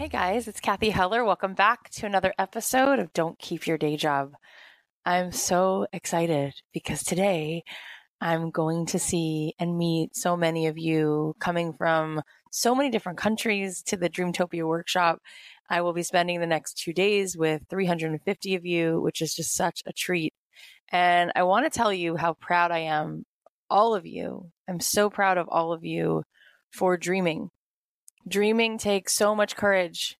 [0.00, 1.26] Hey guys, it's Cathy Heller.
[1.26, 4.32] Welcome back to another episode of Don't Keep Your Day Job.
[5.04, 7.64] I'm so excited because today
[8.18, 13.18] I'm going to see and meet so many of you coming from so many different
[13.18, 15.18] countries to the Dreamtopia workshop.
[15.68, 19.54] I will be spending the next two days with 350 of you, which is just
[19.54, 20.32] such a treat.
[20.90, 23.26] And I want to tell you how proud I am,
[23.68, 24.50] all of you.
[24.66, 26.22] I'm so proud of all of you
[26.70, 27.50] for dreaming
[28.28, 30.16] Dreaming takes so much courage.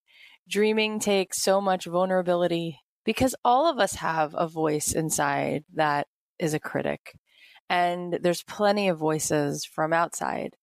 [0.49, 6.06] Dreaming takes so much vulnerability because all of us have a voice inside that
[6.38, 7.12] is a critic.
[7.69, 10.56] And there's plenty of voices from outside.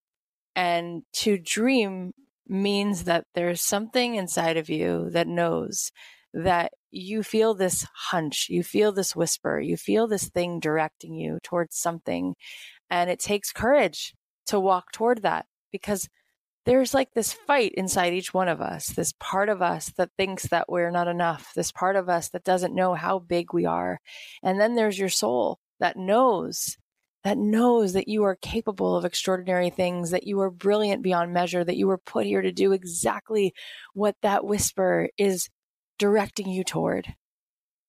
[0.56, 2.12] And to dream
[2.48, 5.92] means that there's something inside of you that knows
[6.34, 11.40] that you feel this hunch, you feel this whisper, you feel this thing directing you
[11.44, 12.36] towards something.
[12.90, 14.14] And it takes courage
[14.48, 16.10] to walk toward that because
[16.68, 20.48] there's like this fight inside each one of us, this part of us that thinks
[20.48, 24.02] that we're not enough, this part of us that doesn't know how big we are.
[24.44, 26.76] And then there's your soul that knows,
[27.24, 31.64] that knows that you are capable of extraordinary things, that you are brilliant beyond measure,
[31.64, 33.54] that you were put here to do exactly
[33.94, 35.48] what that whisper is
[35.98, 37.16] directing you toward.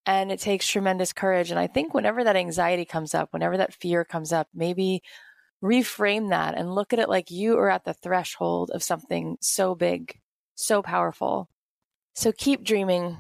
[0.07, 1.51] And it takes tremendous courage.
[1.51, 5.03] And I think whenever that anxiety comes up, whenever that fear comes up, maybe
[5.63, 9.75] reframe that and look at it like you are at the threshold of something so
[9.75, 10.19] big,
[10.55, 11.49] so powerful.
[12.15, 13.17] So keep dreaming.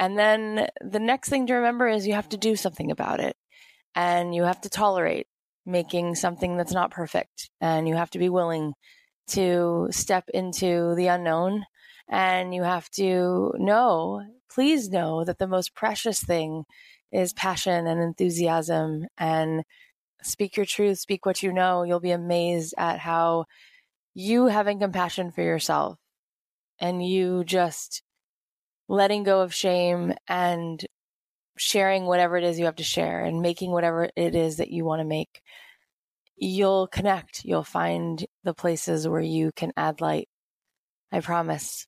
[0.00, 3.36] And then the next thing to remember is you have to do something about it
[3.94, 5.26] and you have to tolerate
[5.66, 8.72] making something that's not perfect and you have to be willing
[9.28, 11.64] to step into the unknown
[12.08, 16.64] and you have to know, please know that the most precious thing
[17.12, 19.64] is passion and enthusiasm and
[20.22, 23.44] speak your truth, speak what you know, you'll be amazed at how
[24.14, 25.98] you having compassion for yourself
[26.80, 28.02] and you just
[28.88, 30.84] letting go of shame and
[31.56, 34.84] sharing whatever it is you have to share and making whatever it is that you
[34.84, 35.42] want to make,
[36.36, 37.44] you'll connect.
[37.44, 40.28] You'll find the places where you can add light.
[41.12, 41.86] I promise.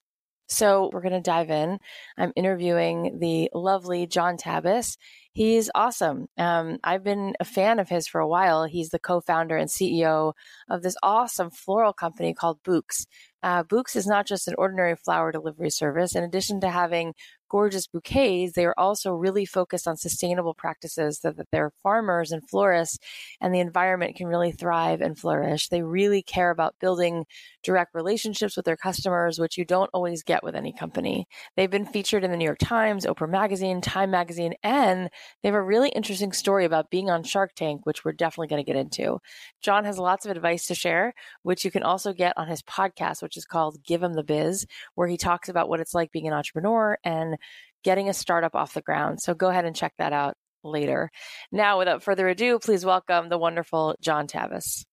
[0.50, 1.78] So we're going to dive in.
[2.18, 4.96] I'm interviewing the lovely John Tabis.
[5.32, 6.26] He's awesome.
[6.36, 8.64] Um, I've been a fan of his for a while.
[8.64, 10.32] He's the co-founder and CEO
[10.68, 13.06] of this awesome floral company called Bouqs.
[13.44, 16.16] Uh, Bouqs is not just an ordinary flower delivery service.
[16.16, 17.14] In addition to having
[17.50, 22.48] gorgeous bouquets, they are also really focused on sustainable practices so that their farmers and
[22.48, 22.98] florists
[23.40, 25.68] and the environment can really thrive and flourish.
[25.68, 27.26] They really care about building
[27.62, 31.26] direct relationships with their customers, which you don't always get with any company.
[31.56, 35.10] They've been featured in the New York Times, Oprah Magazine, Time Magazine, and
[35.42, 38.64] they have a really interesting story about being on Shark Tank, which we're definitely going
[38.64, 39.18] to get into.
[39.60, 41.12] John has lots of advice to share,
[41.42, 44.66] which you can also get on his podcast, which is called Give Em the Biz,
[44.94, 47.36] where he talks about what it's like being an entrepreneur and
[47.82, 49.20] getting a startup off the ground.
[49.20, 51.10] So go ahead and check that out later.
[51.50, 54.84] Now, without further ado, please welcome the wonderful John Tabis.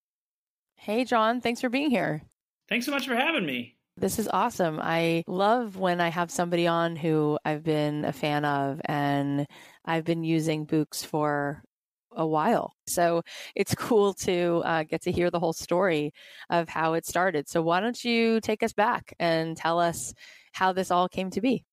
[0.75, 2.21] Hey, John, thanks for being here.
[2.69, 3.75] Thanks so much for having me.
[3.99, 4.79] This is awesome.
[4.81, 9.47] I love when I have somebody on who I've been a fan of and
[9.85, 11.63] I've been using Bouqs for
[12.11, 12.73] a while.
[12.85, 13.23] So
[13.55, 16.11] it's cool to uh, get to hear the whole story
[16.49, 17.49] of how it started.
[17.49, 20.13] So why don't you take us back and tell us
[20.53, 21.63] how this all came to be?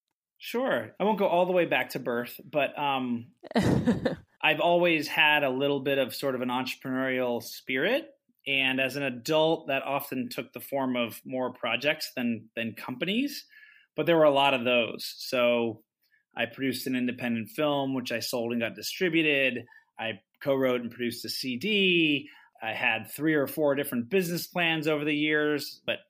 [0.45, 0.95] Sure.
[1.01, 3.29] I won't go all the way back to birth, but um,
[4.43, 8.11] I've always had a little bit of sort of an entrepreneurial spirit.
[8.47, 13.47] And as an adult, that often took the form of more projects than than companies,
[13.97, 15.15] but there were a lot of those.
[15.17, 15.81] So
[16.37, 19.65] I produced an independent film, which I sold and got distributed.
[19.99, 22.29] I co-wrote and produced a CD.
[22.63, 26.01] I had three or four different business plans over the years, but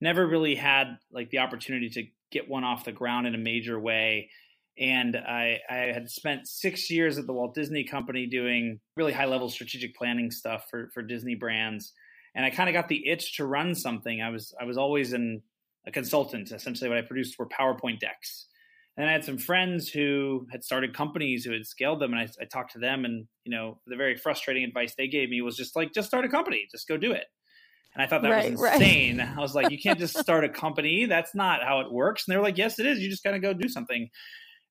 [0.00, 3.78] never really had like the opportunity to get one off the ground in a major
[3.78, 4.30] way.
[4.78, 9.26] And I, I had spent six years at the Walt Disney Company doing really high
[9.26, 11.92] level strategic planning stuff for, for Disney brands.
[12.34, 14.22] And I kind of got the itch to run something.
[14.22, 15.42] I was I was always in
[15.86, 16.52] a consultant.
[16.52, 18.46] Essentially, what I produced were PowerPoint decks.
[18.96, 22.28] And I had some friends who had started companies who had scaled them, and I,
[22.40, 23.04] I talked to them.
[23.04, 26.24] And you know, the very frustrating advice they gave me was just like, just start
[26.24, 27.24] a company, just go do it.
[27.94, 29.18] And I thought that right, was insane.
[29.18, 29.28] Right.
[29.36, 31.06] I was like, you can't just start a company.
[31.06, 32.24] That's not how it works.
[32.26, 33.00] And they were like, yes, it is.
[33.00, 34.08] You just got to go do something.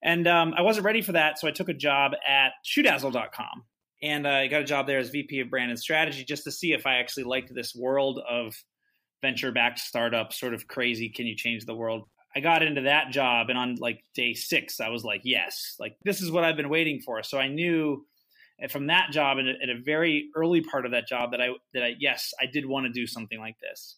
[0.01, 1.39] And um, I wasn't ready for that.
[1.39, 3.65] So I took a job at shoedazzle.com.
[4.01, 6.71] And I got a job there as VP of brand and strategy just to see
[6.71, 8.55] if I actually liked this world of
[9.21, 11.09] venture backed startup, sort of crazy.
[11.09, 12.03] Can you change the world?
[12.33, 13.49] I got into that job.
[13.49, 16.69] And on like day six, I was like, yes, like this is what I've been
[16.69, 17.21] waiting for.
[17.23, 18.05] So I knew
[18.59, 21.49] and from that job in a, a very early part of that job that I
[21.73, 23.95] that I yes I did want to do something like this.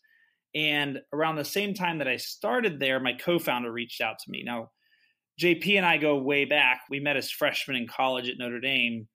[0.53, 4.43] And around the same time that I started there, my co-founder reached out to me.
[4.43, 4.71] Now,
[5.39, 6.81] JP and I go way back.
[6.89, 9.07] We met as freshmen in college at Notre Dame,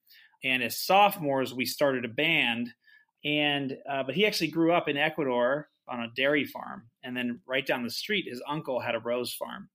[0.42, 2.70] and as sophomores we started a band.
[3.24, 7.40] And uh, but he actually grew up in Ecuador on a dairy farm, and then
[7.46, 9.68] right down the street, his uncle had a rose farm.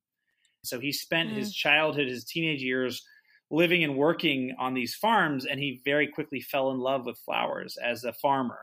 [0.63, 1.37] So he spent mm.
[1.37, 3.03] his childhood, his teenage years
[3.51, 7.77] living and working on these farms, and he very quickly fell in love with flowers
[7.77, 8.59] as a farmer.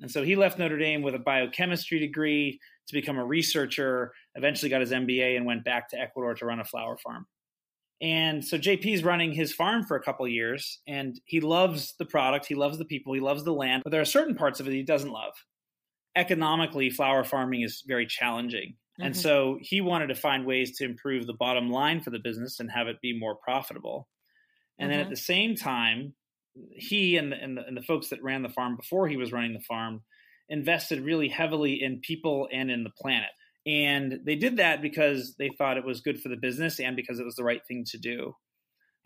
[0.00, 2.58] And so he left Notre Dame with a biochemistry degree
[2.88, 6.60] to become a researcher, eventually got his MBA and went back to Ecuador to run
[6.60, 7.26] a flower farm.
[8.02, 12.46] And so JP's running his farm for a couple years and he loves the product,
[12.46, 14.72] he loves the people, he loves the land, but there are certain parts of it
[14.72, 15.34] he doesn't love.
[16.16, 18.74] Economically, flower farming is very challenging.
[19.00, 19.06] Mm-hmm.
[19.06, 22.60] And so he wanted to find ways to improve the bottom line for the business
[22.60, 24.08] and have it be more profitable.
[24.78, 24.90] And mm-hmm.
[24.90, 25.10] then at mm-hmm.
[25.10, 26.14] the same time,
[26.72, 29.32] he and the, and the, and the folks that ran the farm before he was
[29.32, 30.02] running the farm
[30.48, 33.30] invested really heavily in people and in the planet.
[33.66, 37.18] And they did that because they thought it was good for the business and because
[37.18, 38.34] it was the right thing to do.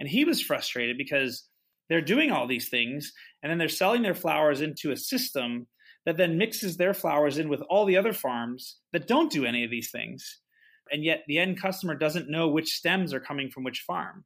[0.01, 1.47] And he was frustrated because
[1.89, 5.67] they're doing all these things and then they're selling their flowers into a system
[6.07, 9.65] that then mixes their flowers in with all the other farms that don't do any
[9.65, 10.41] of these things.
[10.93, 14.25] And yet the end customer doesn't know which stems are coming from which farm.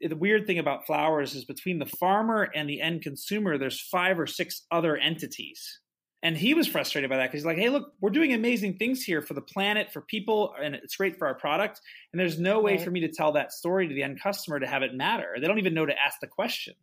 [0.00, 4.20] The weird thing about flowers is between the farmer and the end consumer, there's five
[4.20, 5.80] or six other entities.
[6.22, 9.02] And he was frustrated by that because he's like, hey, look, we're doing amazing things
[9.02, 11.80] here for the planet, for people, and it's great for our product.
[12.12, 12.82] And there's no way right.
[12.82, 15.36] for me to tell that story to the end customer to have it matter.
[15.40, 16.74] They don't even know to ask the question.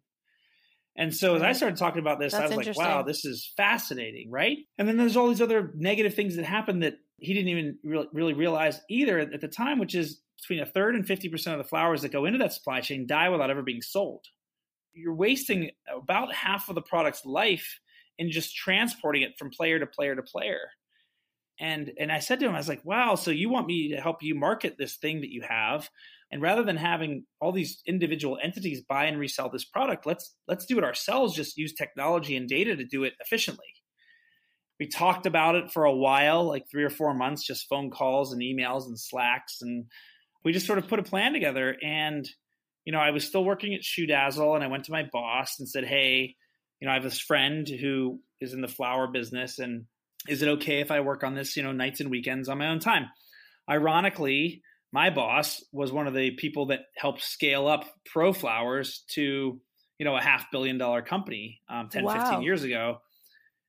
[0.96, 3.52] And so as I started talking about this, That's I was like, wow, this is
[3.58, 4.58] fascinating, right?
[4.78, 8.08] And then there's all these other negative things that happen that he didn't even re-
[8.14, 11.64] really realize either at the time, which is between a third and 50% of the
[11.64, 14.26] flowers that go into that supply chain die without ever being sold.
[14.94, 17.80] You're wasting about half of the product's life
[18.20, 20.70] in just transporting it from player to player to player.
[21.60, 24.02] And and I said to him, I was like, wow, so you want me to
[24.02, 25.90] help you market this thing that you have
[26.34, 30.66] And rather than having all these individual entities buy and resell this product, let's let's
[30.66, 31.36] do it ourselves.
[31.36, 33.68] Just use technology and data to do it efficiently.
[34.80, 38.34] We talked about it for a while, like three or four months, just phone calls
[38.34, 39.86] and emails and slacks, and
[40.44, 41.78] we just sort of put a plan together.
[41.84, 42.28] And
[42.84, 45.70] you know, I was still working at ShoeDazzle, and I went to my boss and
[45.70, 46.36] said, "Hey,
[46.80, 49.86] you know, I have this friend who is in the flower business, and
[50.28, 52.70] is it okay if I work on this, you know, nights and weekends on my
[52.70, 53.06] own time?"
[53.70, 54.63] Ironically,
[54.94, 57.84] my boss was one of the people that helped scale up
[58.16, 59.60] ProFlowers to,
[59.98, 62.30] you know, a half billion dollar company um, 10, wow.
[62.30, 63.00] 15 years ago.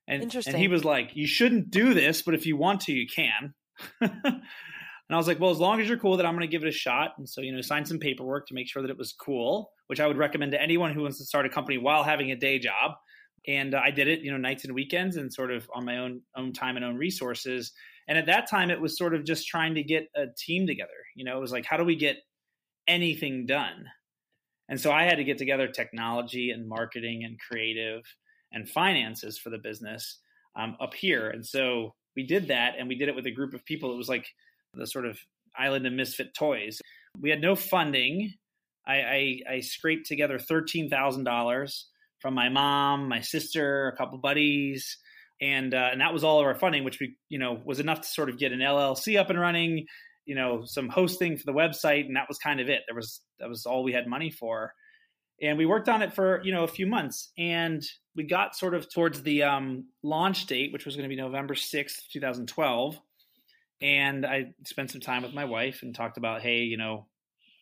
[0.07, 0.53] And, Interesting.
[0.53, 3.53] and he was like, you shouldn't do this, but if you want to, you can.
[5.07, 6.63] And I was like, well, as long as you're cool, that I'm going to give
[6.63, 7.11] it a shot.
[7.17, 9.99] And so, you know, sign some paperwork to make sure that it was cool, which
[9.99, 12.57] I would recommend to anyone who wants to start a company while having a day
[12.57, 12.93] job.
[13.47, 15.97] And uh, I did it, you know, nights and weekends and sort of on my
[15.97, 17.71] own own time and own resources.
[18.07, 20.91] And at that time, it was sort of just trying to get a team together.
[21.15, 22.17] You know, it was like, how do we get
[22.87, 23.85] anything done?
[24.69, 28.01] And so I had to get together technology and marketing and creative
[28.51, 30.19] and finances for the business
[30.55, 31.29] um, up here.
[31.29, 33.93] And so we did that, and we did it with a group of people.
[33.93, 34.27] It was like
[34.73, 35.19] the sort of
[35.57, 36.79] island of misfit toys.
[37.19, 38.33] We had no funding.
[38.87, 41.87] I, I, I scraped together thirteen thousand dollars
[42.19, 44.97] from my mom, my sister, a couple buddies,
[45.41, 48.01] and uh, and that was all of our funding, which we you know was enough
[48.01, 49.85] to sort of get an LLC up and running,
[50.25, 52.81] you know, some hosting for the website, and that was kind of it.
[52.87, 54.73] There was that was all we had money for,
[55.41, 57.83] and we worked on it for you know a few months, and
[58.15, 61.55] we got sort of towards the um, launch date, which was going to be November
[61.55, 62.99] sixth, two thousand twelve
[63.81, 67.07] and I spent some time with my wife and talked about, hey, you know,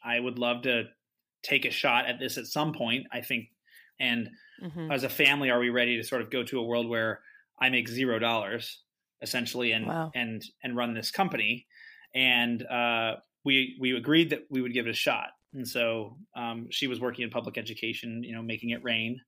[0.03, 0.83] I would love to
[1.43, 3.07] take a shot at this at some point.
[3.11, 3.47] I think,
[3.99, 4.29] and
[4.63, 4.91] mm-hmm.
[4.91, 7.21] as a family, are we ready to sort of go to a world where
[7.61, 8.83] I make zero dollars
[9.21, 10.11] essentially and wow.
[10.13, 11.65] and and run this company?
[12.13, 15.29] And uh, we we agreed that we would give it a shot.
[15.53, 19.19] And so um, she was working in public education, you know, making it rain.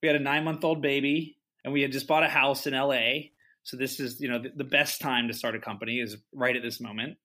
[0.00, 2.74] We had a nine month old baby, and we had just bought a house in
[2.74, 3.32] L.A.
[3.64, 6.56] So this is, you know, the, the best time to start a company is right
[6.56, 7.16] at this moment.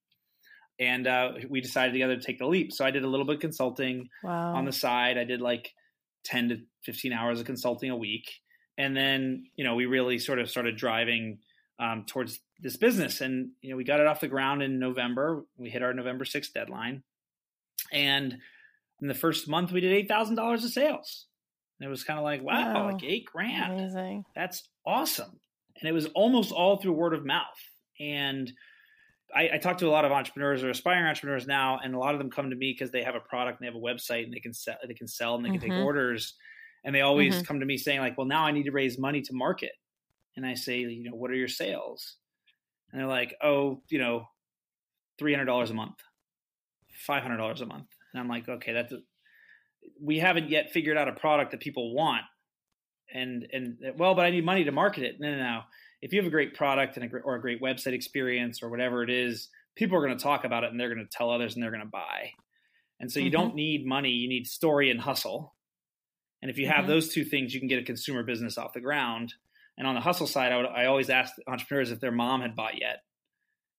[0.80, 2.72] And uh, we decided together to take the leap.
[2.72, 4.54] So I did a little bit of consulting wow.
[4.54, 5.18] on the side.
[5.18, 5.72] I did like
[6.26, 8.32] 10 to 15 hours of consulting a week.
[8.78, 11.40] And then, you know, we really sort of started driving
[11.80, 13.22] um, towards this business.
[13.22, 15.44] And, you know, we got it off the ground in November.
[15.58, 17.04] We hit our November 6th deadline.
[17.92, 18.38] And
[19.02, 21.26] in the first month, we did $8,000 of sales.
[21.80, 23.74] And it was kind of like, wow, wow, like eight grand.
[23.74, 24.26] Amazing.
[24.36, 25.40] That's awesome
[25.80, 27.46] and it was almost all through word of mouth.
[28.00, 28.52] And
[29.36, 32.14] I, I talk to a lot of entrepreneurs or aspiring entrepreneurs now, and a lot
[32.14, 34.24] of them come to me because they have a product and they have a website
[34.24, 35.70] and they can sell, they can sell and they can mm-hmm.
[35.70, 36.36] take orders.
[36.88, 37.44] And they always mm-hmm.
[37.44, 39.74] come to me saying like, "Well, now I need to raise money to market."
[40.38, 42.15] And I say, you know, what are your sales?
[42.91, 44.29] And they're like, "Oh, you know,
[45.20, 45.98] three hundred dollars a month,
[47.06, 49.00] five hundred dollars a month." And I'm like, "Okay, that's." A,
[50.01, 52.24] we haven't yet figured out a product that people want
[53.13, 55.15] and and well, but I need money to market it.
[55.20, 55.60] No, no, no.
[56.01, 59.03] If you have a great product and a, or a great website experience or whatever
[59.03, 61.56] it is, people are going to talk about it and they're going to tell others
[61.56, 62.32] and they're going to buy.
[63.00, 63.41] And so you mm-hmm.
[63.41, 65.56] don't need money; you need story and hustle.
[66.48, 66.88] And if you have mm-hmm.
[66.88, 69.34] those two things, you can get a consumer business off the ground.
[69.77, 72.56] And on the hustle side, I, would, I always ask entrepreneurs if their mom had
[72.56, 73.04] bought yet.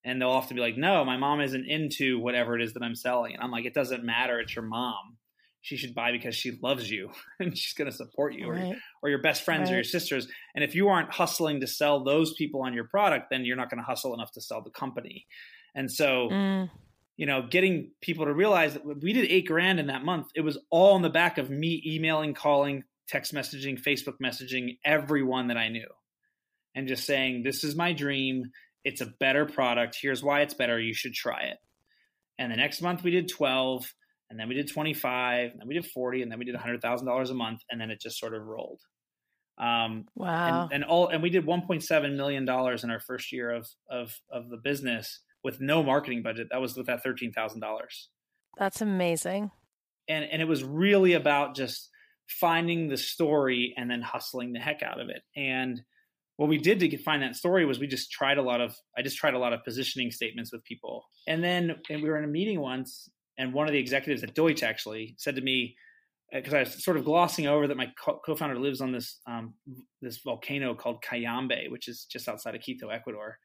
[0.05, 2.93] And they'll often be like, no, my mom isn't into whatever it is that I'm
[2.93, 3.33] selling.
[3.33, 4.39] And I'm like, it doesn't matter.
[4.39, 5.17] It's your mom
[5.61, 7.09] she should buy because she loves you
[7.39, 8.63] and she's going to support you right.
[8.63, 9.71] or, or your best friends right.
[9.71, 13.27] or your sisters and if you aren't hustling to sell those people on your product
[13.29, 15.25] then you're not going to hustle enough to sell the company
[15.75, 16.69] and so mm.
[17.19, 20.27] You know getting people to realize that we did eight grand in that month.
[20.35, 25.47] It was all on the back of me emailing calling text messaging facebook messaging everyone
[25.47, 25.87] that i knew
[26.75, 28.51] and just saying this is my dream.
[28.85, 29.97] It's a better product.
[30.01, 30.79] Here's why it's better.
[30.79, 31.57] You should try it.
[32.37, 33.91] And the next month we did 12
[34.29, 37.29] and then we did 25 and then we did 40 and then we did $100000
[37.29, 38.81] a month and then it just sort of rolled.
[39.57, 40.63] Um, wow.
[40.63, 44.17] and, and, all and we did 1.7 million dollars in our first year of of
[44.31, 47.33] of the business with no marketing budget that was with that $13000
[48.59, 49.51] that's amazing.
[50.07, 51.89] And and it was really about just
[52.27, 55.21] finding the story and then hustling the heck out of it.
[55.35, 55.81] And
[56.35, 59.01] what we did to find that story was we just tried a lot of i
[59.01, 61.05] just tried a lot of positioning statements with people.
[61.27, 64.35] And then and we were in a meeting once and one of the executives at
[64.35, 65.77] Deutsch actually said to me,
[66.33, 69.19] because uh, I was sort of glossing over that my co- founder lives on this
[69.25, 69.53] um,
[70.01, 73.37] this volcano called Cayambe, which is just outside of Quito, Ecuador.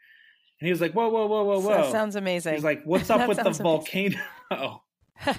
[0.65, 2.55] And he was like, "Whoa, whoa, whoa, whoa, whoa!" That sounds amazing.
[2.55, 4.17] He's like, "What's up with the volcano?"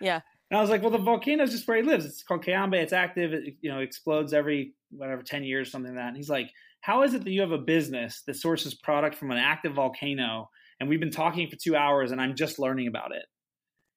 [0.00, 0.20] yeah.
[0.48, 2.06] And I was like, "Well, the volcano is just where he lives.
[2.06, 2.74] It's called Cayambe.
[2.74, 3.32] It's active.
[3.32, 7.02] It you know explodes every whatever ten years, something like that." And he's like, "How
[7.02, 10.88] is it that you have a business that sources product from an active volcano, and
[10.88, 13.24] we've been talking for two hours, and I'm just learning about it?"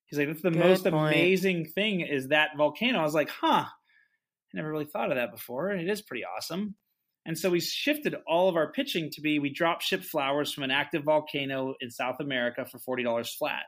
[0.08, 1.14] He's like, that's the Good most point.
[1.14, 2.98] amazing thing is that volcano.
[2.98, 3.70] I was like, huh, I
[4.56, 5.70] never really thought of that before.
[5.70, 6.76] And it is pretty awesome.
[7.28, 10.64] And so we shifted all of our pitching to be we drop ship flowers from
[10.64, 13.64] an active volcano in South America for $40 flat.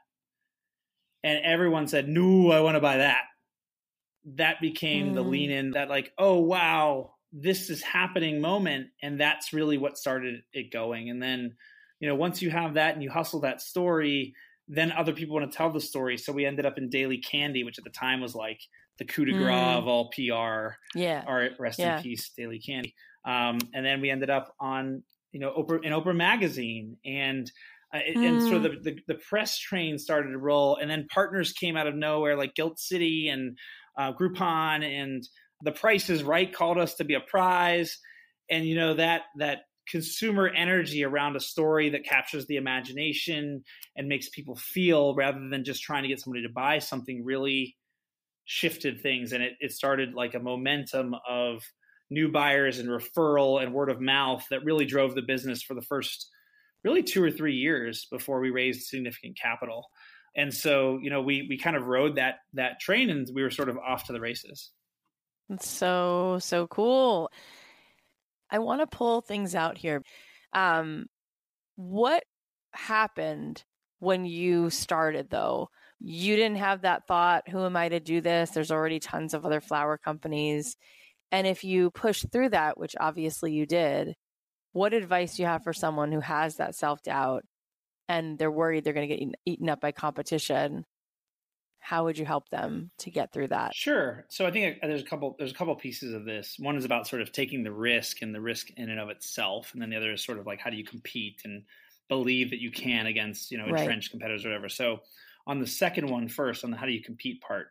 [1.23, 3.23] And everyone said, no, I want to buy that.
[4.35, 5.29] That became the Mm.
[5.29, 8.87] lean in that, like, oh, wow, this is happening moment.
[9.03, 11.09] And that's really what started it going.
[11.09, 11.57] And then,
[11.99, 14.33] you know, once you have that and you hustle that story,
[14.69, 16.15] then other people want to tell the story.
[16.17, 18.61] So we ended up in Daily Candy, which at the time was like
[18.99, 19.77] the coup de grace Mm.
[19.79, 20.77] of all PR.
[20.95, 21.23] Yeah.
[21.27, 21.97] All right, rest Yeah.
[21.97, 22.93] in peace, Daily Candy.
[23.25, 27.51] Um, and then we ended up on you know Oprah in Oprah magazine, and
[27.93, 28.83] uh, it- and sort of Mm.
[28.83, 32.35] the, the the press train started to roll, and then partners came out of nowhere
[32.37, 33.57] like Gilt City and
[33.97, 35.23] uh, Groupon, and
[35.61, 37.97] The Price is Right called us to be a prize,
[38.49, 43.63] and you know that that consumer energy around a story that captures the imagination
[43.95, 47.75] and makes people feel rather than just trying to get somebody to buy something really
[48.45, 49.33] shifted things.
[49.33, 51.63] And it, it started like a momentum of
[52.09, 55.81] new buyers and referral and word of mouth that really drove the business for the
[55.81, 56.29] first
[56.83, 59.87] really two or three years before we raised significant capital
[60.35, 63.51] and so you know we we kind of rode that that train and we were
[63.51, 64.71] sort of off to the races
[65.49, 67.31] It's so so cool.
[68.51, 70.01] I want to pull things out here.
[70.53, 71.05] Um,
[71.75, 72.23] what
[72.73, 73.63] happened
[73.99, 75.69] when you started though?
[75.99, 78.51] You didn't have that thought, who am I to do this?
[78.51, 80.77] There's already tons of other flower companies.
[81.31, 84.15] And if you push through that, which obviously you did,
[84.73, 87.43] what advice do you have for someone who has that self doubt
[88.09, 90.85] and they're worried they're going to get eaten, eaten up by competition?
[91.79, 93.71] How would you help them to get through that?
[93.71, 94.25] Sure.
[94.29, 96.57] So I think uh, there's a couple there's a couple pieces of this.
[96.57, 99.73] One is about sort of taking the risk and the risk in and of itself,
[99.73, 101.65] and then the other is sort of like how do you compete and
[102.07, 103.67] believe that you can against you know Right.
[103.67, 104.69] entrenched competitors or whatever.
[104.69, 105.01] So
[105.45, 107.67] on the second one first, on the how do you compete part,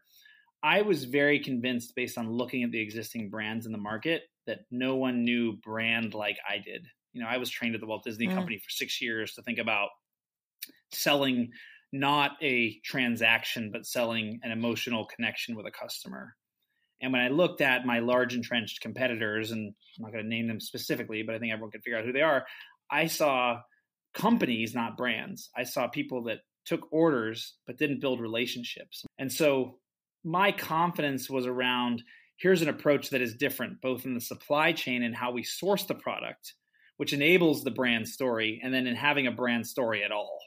[0.62, 4.60] I was very convinced based on looking at the existing brands in the market that
[4.70, 6.86] no one knew brand like I did.
[7.12, 8.34] You know, I was trained at the Walt Disney Mm.
[8.34, 9.90] Company for six years to think about
[10.92, 11.50] selling
[11.92, 16.34] not a transaction, but selling an emotional connection with a customer.
[17.00, 20.48] And when I looked at my large entrenched competitors, and I'm not going to name
[20.48, 22.44] them specifically, but I think everyone can figure out who they are,
[22.90, 23.60] I saw
[24.14, 25.50] companies, not brands.
[25.56, 29.04] I saw people that took orders but didn't build relationships.
[29.18, 29.78] And so
[30.24, 32.02] my confidence was around
[32.36, 35.84] here's an approach that is different, both in the supply chain and how we source
[35.84, 36.54] the product,
[36.96, 40.38] which enables the brand story, and then in having a brand story at all.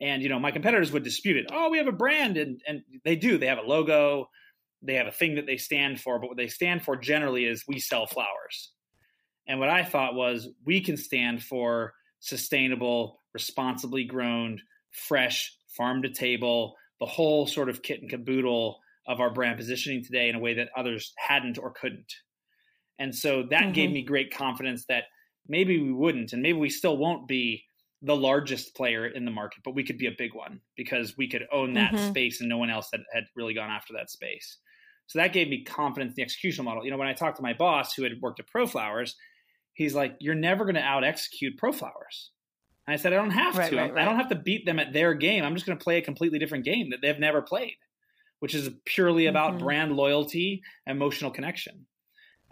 [0.00, 1.46] And you know, my competitors would dispute it.
[1.52, 3.38] Oh, we have a brand, and and they do.
[3.38, 4.28] They have a logo,
[4.82, 7.64] they have a thing that they stand for, but what they stand for generally is
[7.66, 8.72] we sell flowers.
[9.46, 14.58] And what I thought was we can stand for sustainable, responsibly grown,
[14.90, 20.04] fresh, farm to table, the whole sort of kit and caboodle of our brand positioning
[20.04, 22.14] today in a way that others hadn't or couldn't.
[22.98, 23.92] And so that gave Mhm.
[23.92, 25.04] me great confidence that
[25.48, 27.64] maybe we wouldn't, and maybe we still won't be
[28.02, 31.28] the largest player in the market, but we could be a big one because we
[31.28, 32.00] could own that Mhm.
[32.00, 34.58] space and no one else had, had really gone after that space.
[35.06, 36.84] So that gave me confidence in the execution model.
[36.84, 39.14] You know, when I talked to my boss who had worked at ProFlowers,
[39.74, 42.30] he's like, You're never going to out execute ProFlowers.
[42.86, 43.76] And I said, I don't have Right, to.
[43.76, 45.44] right, I don't have to beat them at their game.
[45.44, 47.76] I'm just going to play a completely different game that they've never played,
[48.40, 49.58] which is purely about Mhm.
[49.60, 51.86] brand loyalty, emotional connection.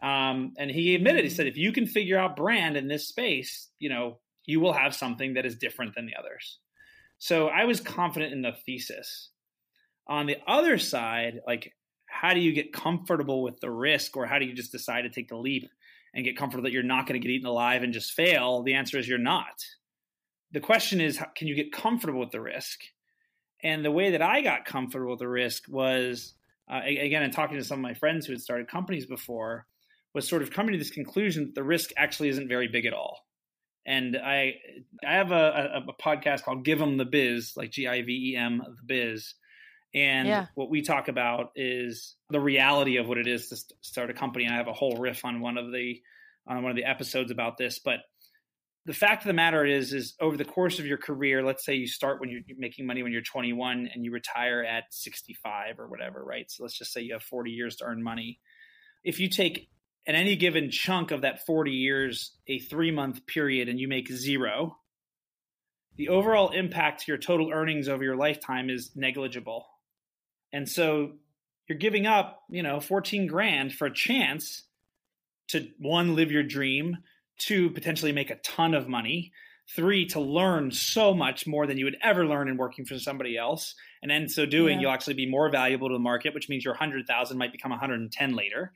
[0.03, 3.71] Um, and he admitted, he said, if you can figure out brand in this space,
[3.79, 6.59] you know, you will have something that is different than the others.
[7.19, 9.31] So I was confident in the thesis.
[10.07, 11.75] On the other side, like,
[12.07, 15.11] how do you get comfortable with the risk, or how do you just decide to
[15.11, 15.69] take the leap
[16.15, 18.63] and get comfortable that you're not going to get eaten alive and just fail?
[18.63, 19.63] The answer is you're not.
[20.53, 22.81] The question is, can you get comfortable with the risk?
[23.63, 26.35] And the way that I got comfortable with the risk was,
[26.71, 29.67] uh, again, in talking to some of my friends who had started companies before,
[30.15, 32.93] was sort of coming to this conclusion that the risk actually isn't very big at
[32.93, 33.21] all.
[33.87, 34.55] And I,
[35.07, 38.33] I have a, a, a podcast called Give Em the Biz," like G I V
[38.33, 39.35] E M the Biz,
[39.95, 40.47] and Yeah.
[40.55, 44.15] what we talk about is the reality of what it is to st- start a
[44.15, 44.45] company.
[44.45, 46.01] And I have a whole riff on one of the
[46.47, 48.01] on one of the episodes about this, but
[48.87, 51.75] the fact of the matter is is over the course of your career let's say
[51.75, 55.89] you start when you're making money when you're 21 and you retire at 65 or
[55.89, 56.51] whatever right?
[56.51, 58.41] So let's just say you have 40 years to earn money.
[59.05, 59.69] If you take
[60.07, 64.11] at any given chunk of that 40 years a three month period and you make
[64.11, 64.77] zero
[65.97, 69.67] the overall impact to your total earnings over your lifetime is negligible.
[70.53, 71.13] And so
[71.69, 74.65] you're giving up you know 14 grand for a chance
[75.49, 76.97] to one live your dream
[77.41, 79.33] two potentially make a ton of money
[79.75, 83.37] three to learn so much more than you would ever learn in working for somebody
[83.37, 84.83] else And in so doing, yeah.
[84.83, 88.35] you'll actually be more valuable to the market, which means your 100,000 might become 110
[88.35, 88.73] later.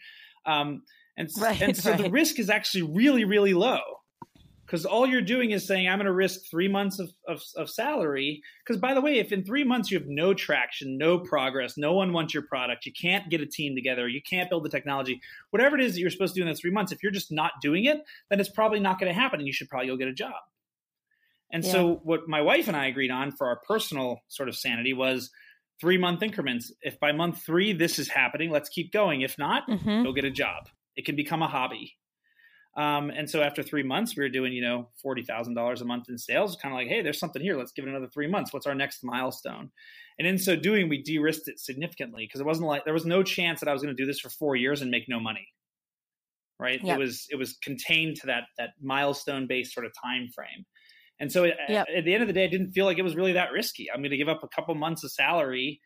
[0.47, 0.83] Um,
[1.17, 2.03] and, right, and so right.
[2.03, 3.81] the risk is actually really, really low
[4.75, 7.71] because all you're doing is saying i'm going to risk three months of, of, of
[7.71, 8.43] salary.
[8.67, 11.93] Because by the way if in three months you have no traction no progress no
[11.93, 15.21] one wants your product you can't get a team together you can't build the technology
[15.51, 17.31] whatever it is that you're supposed to do in those three months if you're just
[17.31, 17.99] not doing it
[18.31, 20.43] then it's probably not going to happen and you should probably go get a job.
[21.53, 21.71] And yeah.
[21.71, 25.31] so what my wife and i agreed on for our personal sort of sanity was
[25.81, 26.73] three month increments.
[26.83, 29.21] If by month three this is happening let's keep going.
[29.21, 30.03] If not mm-hmm.
[30.03, 30.69] go get a job.
[30.97, 31.95] It can become a hobby
[32.77, 36.19] um, and so after three months, we were doing, you know, $40,000 a month in
[36.19, 37.57] sales, kind of like, hey, there's something here.
[37.57, 38.53] Let's give it another three months.
[38.53, 39.71] What's our next milestone?
[40.19, 43.07] And in so doing, we de risked it significantly because it wasn't like there was
[43.07, 45.21] no chance that I was going to do this for four years and make no
[45.21, 45.47] money.
[46.59, 46.83] Right.
[46.83, 46.97] Yep.
[46.97, 50.65] It was it was contained to that that milestone based sort of time frame.
[51.19, 51.87] And so it, yep.
[51.89, 53.53] at, at the end of the day, I didn't feel like it was really that
[53.53, 53.89] risky.
[53.91, 55.81] I'm going to give up a couple months of salary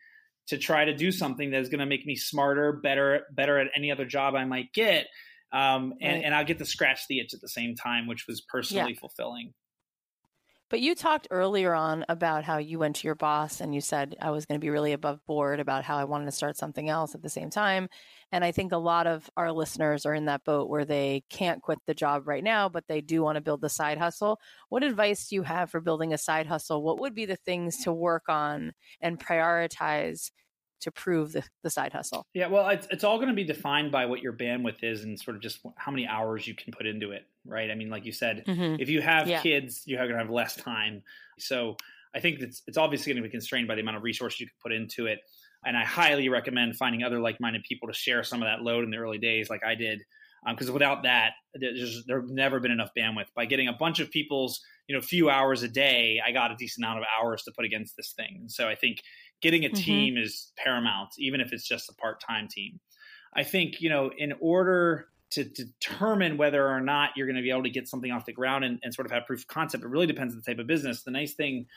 [0.47, 3.91] to try to do something that's going to make me smarter, better, better at any
[3.91, 5.07] other job I might get
[5.51, 6.23] um, and, right.
[6.25, 8.99] and I'll get to scratch the itch at the same time, which was personally yeah.
[8.99, 9.53] fulfilling.
[10.69, 14.15] But you talked earlier on about how you went to your boss and you said
[14.21, 16.89] I was going to be really above board about how I wanted to start something
[16.89, 17.89] else at the same time.
[18.31, 21.63] And I think a lot of our listeners are in that boat where they can't
[21.63, 24.39] quit the job right now, but they do want to build the side hustle.
[24.69, 26.83] What advice do you have for building a side hustle?
[26.83, 30.29] What would be the things to work on and prioritize
[30.81, 32.25] to prove the, the side hustle?
[32.33, 35.19] Yeah, well, it's, it's all going to be defined by what your bandwidth is and
[35.19, 37.69] sort of just how many hours you can put into it, right?
[37.69, 38.81] I mean, like you said, mm-hmm.
[38.81, 39.41] if you have yeah.
[39.41, 41.03] kids, you're going to have less time.
[41.37, 41.77] So
[42.15, 44.47] I think it's, it's obviously going to be constrained by the amount of resources you
[44.47, 45.19] can put into it.
[45.65, 48.83] And I highly recommend finding other like minded people to share some of that load
[48.83, 50.01] in the early days, like I did.
[50.47, 53.25] Because um, without that, there's there's never been enough bandwidth.
[53.35, 56.55] By getting a bunch of people's you know few hours a day, I got a
[56.55, 58.37] decent amount of hours to put against this thing.
[58.39, 59.03] And so I think
[59.39, 59.75] getting a mm-hmm.
[59.75, 62.79] team is paramount, even if it's just a part time team.
[63.31, 67.51] I think, you know, in order to determine whether or not you're going to be
[67.51, 69.83] able to get something off the ground and, and, sort of have proof of concept,
[69.83, 71.03] it really depends on the type of business.
[71.03, 71.67] The nice thing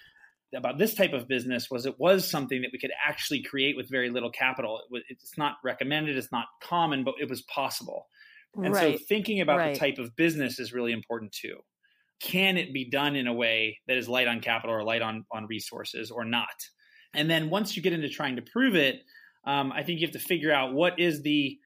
[0.57, 3.91] about this type of business was it was something that we could actually create with
[3.91, 4.79] very little capital.
[4.79, 8.07] It was, it's not recommended, it's not common, but it was possible.
[8.57, 8.99] And right.
[8.99, 9.75] so thinking about right.
[9.75, 11.59] the type of business is really important too.
[12.23, 15.25] Can it be done in a way that is light on capital or light on,
[15.33, 16.47] on resources or not?
[17.15, 19.03] And then once you get into trying to prove it,
[19.45, 21.59] um, I think you have to figure out what is the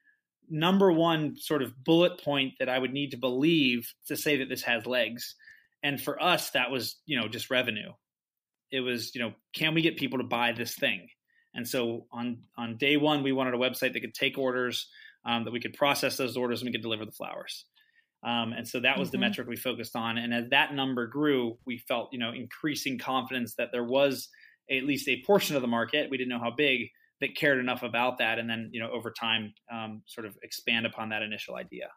[0.49, 4.49] number one sort of bullet point that I would need to believe to say that
[4.49, 5.35] this has legs.
[5.83, 7.91] And for us, that was, you know, just revenue.
[8.71, 11.07] It was, you know, can we get people to buy this thing?
[11.53, 14.89] And so on on day one, we wanted a website that could take orders,
[15.25, 17.65] um, that we could process those orders, and we could deliver the flowers.
[18.23, 19.13] Um, and so that was mm-hmm.
[19.13, 20.17] the metric we focused on.
[20.17, 24.29] And as that number grew, we felt, you know, increasing confidence that there was
[24.69, 26.09] at least a portion of the market.
[26.09, 26.89] We didn't know how big
[27.21, 30.85] that cared enough about that, and then you know over time, um, sort of expand
[30.85, 31.89] upon that initial idea.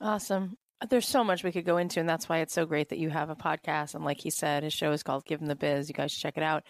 [0.00, 0.56] Awesome.
[0.88, 3.08] There's so much we could go into, and that's why it's so great that you
[3.08, 3.94] have a podcast.
[3.94, 5.88] And like he said, his show is called Give Em the Biz.
[5.88, 6.64] You guys should check it out.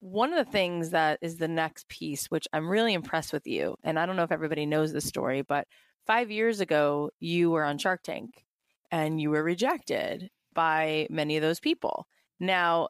[0.00, 3.76] One of the things that is the next piece, which I'm really impressed with you,
[3.84, 5.68] and I don't know if everybody knows this story, but
[6.06, 8.44] five years ago, you were on Shark Tank
[8.90, 12.06] and you were rejected by many of those people.
[12.38, 12.88] Now,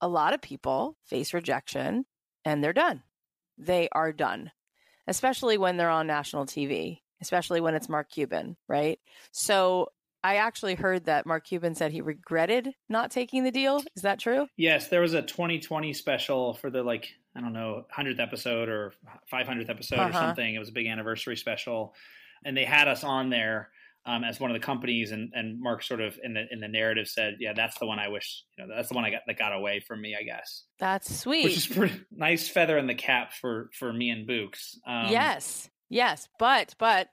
[0.00, 2.06] a lot of people face rejection
[2.44, 3.02] and they're done.
[3.58, 4.50] They are done,
[5.06, 8.98] especially when they're on national TV, especially when it's Mark Cuban, right?
[9.32, 9.88] So
[10.22, 13.82] I actually heard that Mark Cuban said he regretted not taking the deal.
[13.96, 14.46] Is that true?
[14.56, 18.92] Yes, there was a 2020 special for the like I don't know 100th episode or
[19.32, 20.08] 500th episode uh-huh.
[20.08, 20.54] or something.
[20.54, 21.94] It was a big anniversary special,
[22.44, 23.70] and they had us on there
[24.06, 26.68] um, as one of the companies, and and Mark sort of in the in the
[26.68, 29.22] narrative said, "Yeah, that's the one I wish you know that's the one I got
[29.26, 31.44] that got away from me, I guess." That's sweet.
[31.44, 34.76] Which is pretty nice feather in the cap for for me and Bouqs.
[34.86, 37.08] Um, yes, yes, but but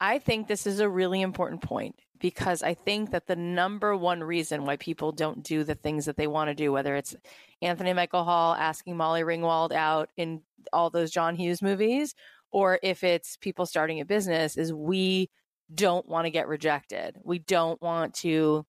[0.00, 4.22] I think this is a really important point because I think that the number one
[4.22, 7.16] reason why people don't do the things that they want to do, whether it's
[7.60, 10.40] Anthony Michael Hall asking Molly Ringwald out in
[10.72, 12.14] all those John Hughes movies,
[12.52, 15.30] or if it's people starting a business, is we
[15.74, 17.18] don't want to get rejected.
[17.24, 18.64] We don't want to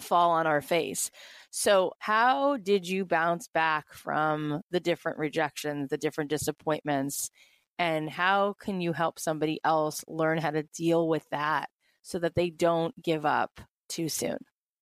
[0.00, 1.12] fall on our face.
[1.50, 7.30] So, how did you bounce back from the different rejections, the different disappointments?
[7.78, 11.68] And how can you help somebody else learn how to deal with that
[12.02, 14.38] so that they don't give up too soon?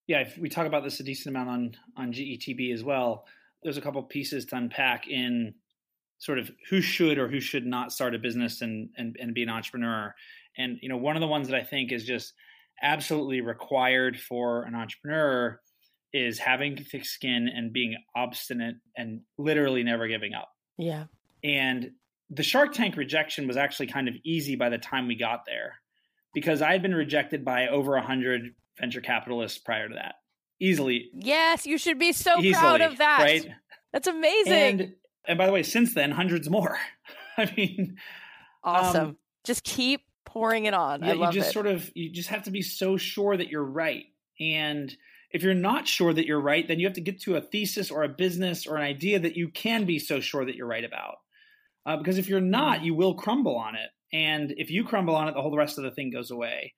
[0.06, 3.26] Yeah, we talk about this a decent amount on on GETB as well.
[3.62, 5.54] There's a couple pieces to unpack in
[6.18, 9.42] sort of who should or who should not start a business and and, and be
[9.42, 10.14] an entrepreneur.
[10.56, 12.33] And you know, one of the ones that I think is just
[12.83, 15.61] absolutely required for an entrepreneur
[16.12, 20.48] is having thick skin and being obstinate and literally never giving up.
[20.76, 21.04] Yeah.
[21.44, 21.92] And
[22.30, 25.74] the Shark Tank rejection was actually kind of easy by the time we got there
[26.35, 30.16] because I had been rejected by over 100 venture capitalists prior to that.
[30.61, 31.11] Easily.
[31.14, 33.21] Yes, you should be so easily, proud of that.
[33.23, 33.49] Right?
[33.93, 34.53] That's amazing.
[34.53, 34.93] And,
[35.27, 36.79] and by the way, since then, hundreds more.
[37.38, 37.97] I mean,
[38.62, 39.09] awesome.
[39.09, 41.03] Um, just keep pouring it on.
[41.03, 41.53] Yeah, you just it.
[41.53, 44.05] sort of you just have to be so sure that you're right.
[44.38, 44.95] And
[45.31, 47.90] if you're not sure that you're right, then you have to get to a thesis
[47.90, 50.85] or a business or an idea that you can be so sure that you're right
[50.85, 51.16] about.
[51.87, 52.87] Uh, because if you're not, mm-hmm.
[52.87, 53.90] you will crumble on it.
[54.12, 56.75] And if you crumble on it, the whole rest of the thing goes away.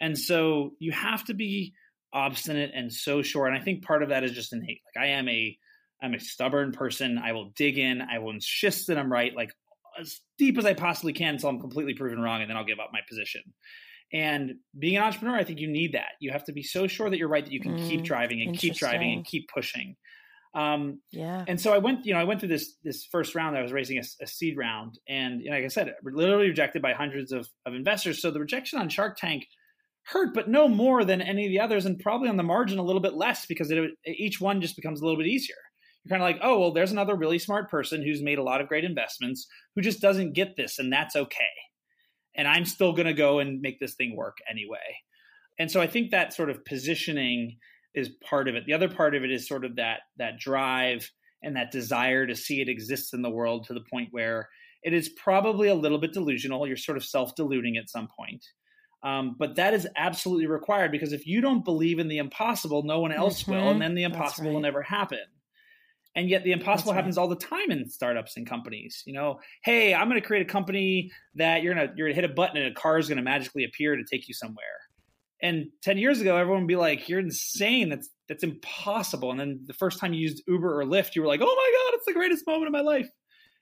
[0.00, 1.72] And so you have to be
[2.12, 3.46] obstinate and so sure.
[3.46, 4.80] And I think part of that is just innate.
[4.94, 5.56] Like I am a
[6.02, 7.18] I'm a stubborn person.
[7.18, 8.02] I will dig in.
[8.02, 9.52] I will insist that I'm right, like
[9.98, 12.80] as deep as I possibly can, until I'm completely proven wrong, and then I'll give
[12.80, 13.42] up my position.
[14.12, 16.12] And being an entrepreneur, I think you need that.
[16.20, 18.42] You have to be so sure that you're right that you can mm, keep driving
[18.42, 19.96] and keep driving and keep pushing.
[20.54, 21.44] Um, yeah.
[21.48, 23.56] And so I went, you know, I went through this this first round.
[23.56, 26.80] I was raising a, a seed round, and you know, like I said, literally rejected
[26.80, 28.22] by hundreds of, of investors.
[28.22, 29.46] So the rejection on Shark Tank
[30.06, 32.84] hurt, but no more than any of the others, and probably on the margin a
[32.84, 35.56] little bit less because it, each one just becomes a little bit easier.
[36.04, 38.60] You're kind of like, oh well, there's another really smart person who's made a lot
[38.60, 41.44] of great investments who just doesn't get this, and that's okay.
[42.36, 44.98] And I'm still going to go and make this thing work anyway.
[45.58, 47.58] And so I think that sort of positioning
[47.94, 48.66] is part of it.
[48.66, 51.10] The other part of it is sort of that that drive
[51.42, 54.48] and that desire to see it exists in the world to the point where
[54.82, 56.66] it is probably a little bit delusional.
[56.66, 58.44] You're sort of self deluding at some point.
[59.02, 63.00] Um, but that is absolutely required because if you don't believe in the impossible, no
[63.00, 63.52] one else mm-hmm.
[63.52, 64.54] will, and then the impossible right.
[64.54, 65.18] will never happen.
[66.16, 69.02] And yet the impossible That's happens all the time in startups and companies.
[69.04, 72.24] You know, hey, I'm going to create a company that you're gonna you're gonna hit
[72.24, 74.64] a button and a car is going to magically appear to take you somewhere.
[75.42, 77.88] And 10 years ago, everyone would be like, you're insane.
[77.88, 79.30] That's that's impossible.
[79.30, 81.72] And then the first time you used Uber or Lyft, you were like, oh my
[81.76, 83.08] God, it's the greatest moment of my life.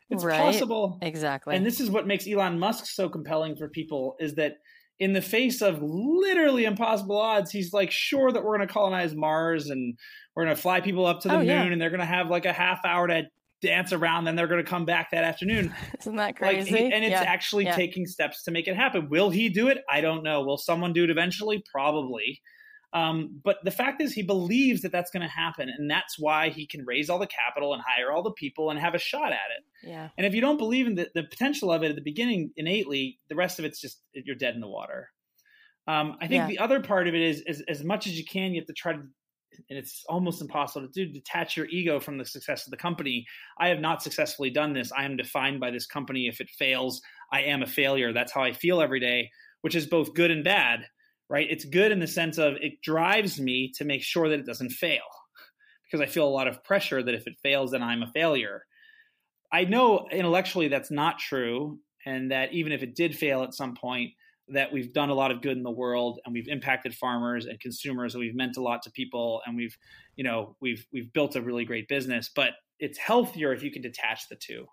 [0.08, 0.38] It's right?
[0.38, 0.98] possible.
[1.02, 1.56] Exactly.
[1.56, 4.58] And this is what makes Elon Musk so compelling for people is that
[5.00, 9.14] in the face of literally impossible odds, he's like sure that we're going to colonize
[9.14, 9.98] Mars and
[10.36, 11.62] we're going to fly people up to the oh, moon yeah.
[11.64, 13.24] and they're going to have like a half hour to
[13.62, 15.74] dance around, then they're going to come back that afternoon.
[16.00, 16.72] Isn't that crazy?
[16.72, 17.22] Like, and it's yeah.
[17.22, 17.76] actually yeah.
[17.76, 19.08] taking steps to make it happen.
[19.08, 19.78] Will he do it?
[19.88, 20.42] I don't know.
[20.42, 21.64] Will someone do it eventually?
[21.70, 22.40] Probably.
[22.94, 26.50] Um, but the fact is, he believes that that's going to happen, and that's why
[26.50, 29.32] he can raise all the capital and hire all the people and have a shot
[29.32, 29.88] at it.
[29.88, 30.10] Yeah.
[30.18, 33.18] And if you don't believe in the, the potential of it at the beginning innately,
[33.30, 35.08] the rest of it's just you're dead in the water.
[35.86, 36.46] Um, I think yeah.
[36.48, 38.74] the other part of it is, is, as much as you can, you have to
[38.74, 39.02] try to
[39.68, 43.26] and it's almost impossible to do detach your ego from the success of the company.
[43.58, 44.92] I have not successfully done this.
[44.92, 46.28] I am defined by this company.
[46.28, 47.00] If it fails
[47.32, 48.12] i am a failure.
[48.12, 49.30] That's how i feel every day
[49.62, 50.86] which is both good and bad
[51.32, 51.46] right?
[51.48, 54.68] It's good in the sense of it drives me to make sure that it doesn't
[54.70, 55.00] fail
[55.84, 58.64] because i feel a lot of pressure that if it fails then i'm a failure.
[59.50, 63.74] I know intellectually that's not true and that even if it did fail at some
[63.74, 64.10] point
[64.48, 67.60] that we've done a lot of good in the world and we've impacted farmers and
[67.60, 69.76] consumers and we've meant a lot to people and we've
[70.16, 73.82] you know we've we've built a really great business but it's healthier if you can
[73.82, 74.66] detach the two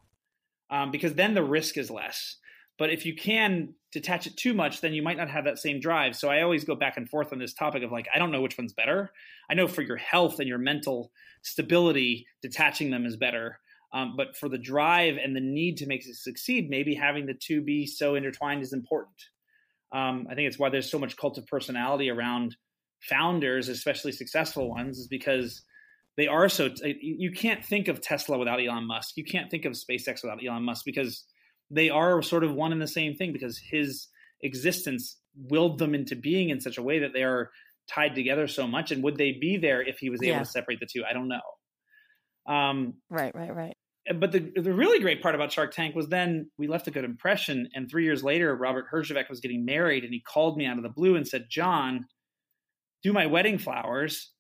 [0.72, 2.38] um, because then the risk is less.
[2.78, 5.80] But if you can detach it too much then you might not have that same
[5.80, 6.16] drive.
[6.16, 8.42] So i always go back and forth on this topic of like i don't know
[8.42, 9.12] which one's better.
[9.50, 13.60] I know for your health and your mental stability detaching them is better.
[13.92, 17.34] Um, but for the drive and the need to make it succeed maybe having the
[17.34, 19.16] two be so intertwined is important
[19.92, 22.56] um, I think it's why there's so much cult of personality around
[23.02, 25.64] founders, especially successful ones, is because
[26.18, 26.70] they are so.
[26.70, 29.18] T- you can't think of Tesla without Elon Musk.
[29.18, 31.26] You can't think of SpaceX without Elon Musk because
[31.72, 33.34] they are sort of one and the same thing.
[33.34, 34.08] Because his
[34.44, 37.50] existence willed them into being in such a way that they are
[37.90, 38.92] tied together so much.
[38.92, 40.40] And would they be there if he was able yeah.
[40.40, 41.04] to separate the two?
[41.10, 42.54] I don't know.
[42.54, 43.78] Um, right, right, right
[44.16, 47.04] but the the really great part about Shark Tank was then we left a good
[47.04, 47.70] impression.
[47.74, 50.84] And three years later, Robert Herjavec was getting married, and he called me out of
[50.84, 52.06] the blue and said, "John,
[53.04, 54.32] do my wedding flowers."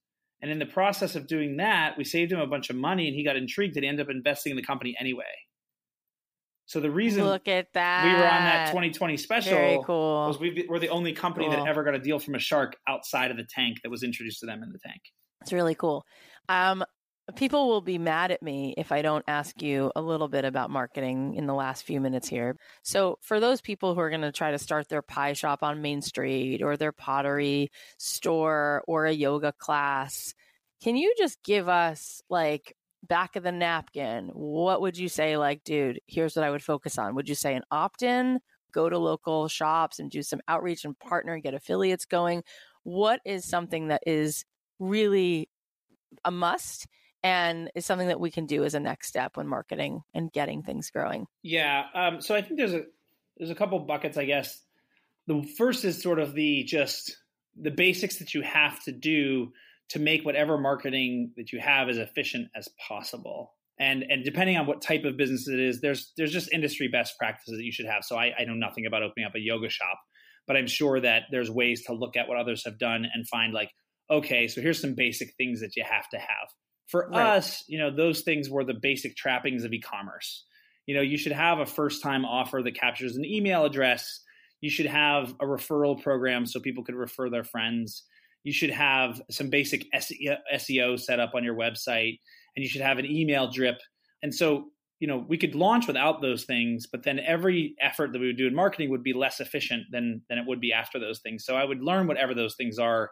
[0.41, 3.15] And in the process of doing that, we saved him a bunch of money, and
[3.15, 5.25] he got intrigued and he ended up investing in the company anyway.
[6.65, 10.27] So the reason look at that we were on that 2020 special Very cool.
[10.27, 11.55] was we were the only company cool.
[11.55, 14.39] that ever got a deal from a shark outside of the tank that was introduced
[14.41, 15.01] to them in the tank.
[15.41, 16.05] It's really cool.
[16.47, 16.84] Um,
[17.35, 20.69] People will be mad at me if I don't ask you a little bit about
[20.69, 22.55] marketing in the last few minutes here.
[22.81, 25.81] So, for those people who are going to try to start their pie shop on
[25.81, 30.33] Main Street or their pottery store or a yoga class,
[30.81, 32.75] can you just give us like
[33.07, 34.29] back of the napkin?
[34.33, 37.15] What would you say, like, dude, here's what I would focus on?
[37.15, 38.39] Would you say an opt in,
[38.71, 42.43] go to local shops and do some outreach and partner and get affiliates going?
[42.83, 44.45] What is something that is
[44.79, 45.49] really
[46.23, 46.87] a must
[47.23, 50.63] and is something that we can do as a next step when marketing and getting
[50.63, 51.27] things growing?
[51.43, 51.84] Yeah.
[51.93, 52.84] Um, so I think there's a
[53.38, 54.62] there's a couple buckets, I guess.
[55.27, 57.15] The first is sort of the just
[57.60, 59.51] the basics that you have to do
[59.89, 63.53] to make whatever marketing that you have as efficient as possible.
[63.79, 67.17] And and depending on what type of business it is, there's there's just industry best
[67.17, 68.03] practices that you should have.
[68.03, 69.99] So I, I know nothing about opening up a yoga shop,
[70.47, 73.53] but I'm sure that there's ways to look at what others have done and find
[73.53, 73.71] like,
[74.10, 76.49] okay, so here's some basic things that you have to have.
[76.89, 77.38] For right.
[77.38, 80.45] us, you know, those things were the basic trappings of e-commerce.
[80.88, 84.21] You know, you should have a first-time offer that captures an email address.
[84.60, 88.04] You should have a referral program so people could refer their friends.
[88.43, 92.19] You should have some basic SEO set up on your website,
[92.56, 93.78] and you should have an email drip.
[94.23, 98.19] And so, you know, we could launch without those things, but then every effort that
[98.19, 100.99] we would do in marketing would be less efficient than than it would be after
[100.99, 101.45] those things.
[101.45, 103.12] So I would learn whatever those things are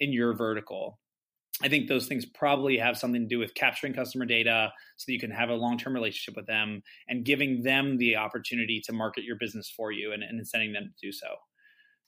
[0.00, 0.98] in your vertical.
[1.62, 5.12] I think those things probably have something to do with capturing customer data so that
[5.12, 8.92] you can have a long term relationship with them and giving them the opportunity to
[8.92, 11.26] market your business for you and, and incenting them to do so.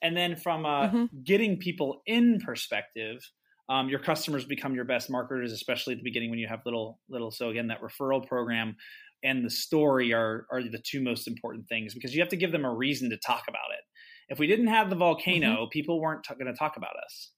[0.02, 1.04] And then from a mm-hmm.
[1.24, 3.18] getting people in perspective,
[3.68, 7.00] um, your customers become your best marketers, especially at the beginning when you have little
[7.08, 7.30] little.
[7.30, 8.76] So again, that referral program
[9.22, 12.52] and the story are are the two most important things because you have to give
[12.52, 13.84] them a reason to talk about it.
[14.28, 15.68] If we didn't have the volcano, mm-hmm.
[15.70, 17.30] people weren't t- going to talk about us.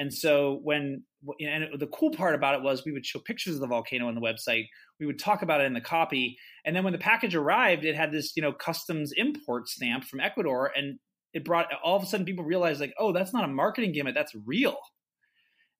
[0.00, 1.02] And so when
[1.40, 4.14] and the cool part about it was we would show pictures of the volcano on
[4.14, 4.64] the website.
[4.98, 7.94] We would talk about it in the copy, and then when the package arrived, it
[7.94, 10.98] had this you know customs import stamp from Ecuador, and
[11.34, 14.14] it brought all of a sudden people realized like, oh, that's not a marketing gimmick,
[14.14, 14.78] that's real.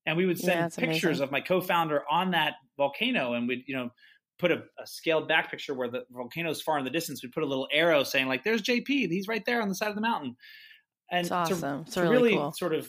[0.04, 1.24] And we would send yeah, pictures amazing.
[1.24, 3.88] of my co-founder on that volcano, and we'd you know
[4.38, 7.22] put a, a, scaled back picture where the volcano is far in the distance.
[7.22, 8.86] We'd put a little arrow saying like, "There's JP.
[8.86, 10.36] He's right there on the side of the mountain."
[11.10, 11.86] And it's awesome.
[11.86, 12.52] to, to really, really cool.
[12.52, 12.86] sort of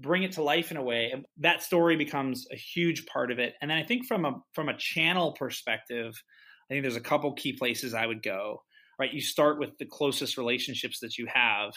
[0.00, 3.38] bring it to life in a way and that story becomes a huge part of
[3.38, 3.54] it.
[3.60, 6.14] And then i think from a from a channel perspective
[6.70, 8.62] i think there's a couple key places i would go
[8.98, 9.12] right?
[9.12, 11.72] You start with the closest relationships that you have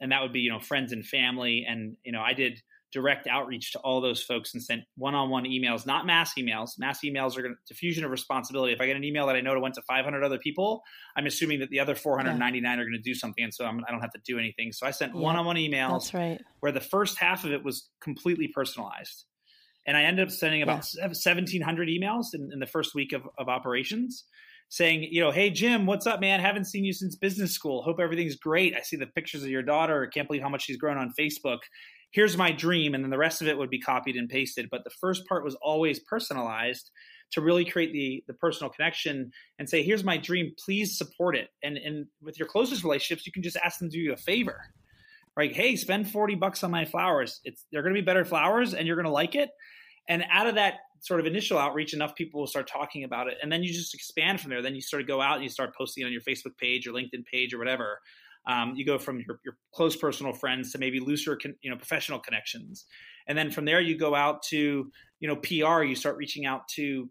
[0.00, 1.64] and that would be you know friends and family.
[1.68, 2.60] And you know i did
[2.92, 6.78] direct outreach to all those folks and sent one-on-one emails, not mass emails.
[6.78, 8.72] Mass emails are going to diffusion of responsibility.
[8.72, 10.82] If I get an email that I know it went to 500 other people,
[11.16, 12.80] I'm assuming that the other 499 yeah.
[12.80, 14.72] are going to do something, and so I'm, I do not have to do anything.
[14.72, 16.04] So I sent yeah, one-on-one emails.
[16.04, 16.40] That's right.
[16.60, 19.24] Where the first half of it was completely personalized,
[19.86, 21.06] and I ended up sending about yeah.
[21.06, 24.24] 1,700 emails in, in, the first week of, of operations.
[24.72, 26.38] Saying, you know, hey Jim, what's up, man?
[26.38, 27.82] Haven't seen you since business school.
[27.82, 28.72] Hope everything's great.
[28.76, 30.06] I see the pictures of your daughter.
[30.06, 31.58] Can't believe how much she's grown on Facebook
[32.10, 34.68] here's my dream and then the rest of it would be copied and pasted.
[34.70, 36.90] But the first part was always personalized
[37.32, 40.52] to really create the the personal connection and say here's my dream.
[40.64, 41.48] Please support it.
[41.62, 44.16] And and with your closest relationships you can just ask them to do you a
[44.16, 44.60] favor.
[45.36, 47.40] Right hey spend 40 bucks on my flowers.
[47.44, 49.50] It's they're going to be better flowers and you're going to like it.
[50.08, 53.38] And out of that sort of initial outreach enough people will start talking about it.
[53.42, 54.60] And then you just expand from there.
[54.60, 56.92] Then you sort of go out and you start posting on your facebook page or
[56.92, 58.00] linkedin page or whatever
[58.46, 61.76] um, you go from your, your close personal friends to maybe looser, con- you know,
[61.76, 62.86] professional connections,
[63.26, 65.82] and then from there you go out to you know PR.
[65.82, 67.08] You start reaching out to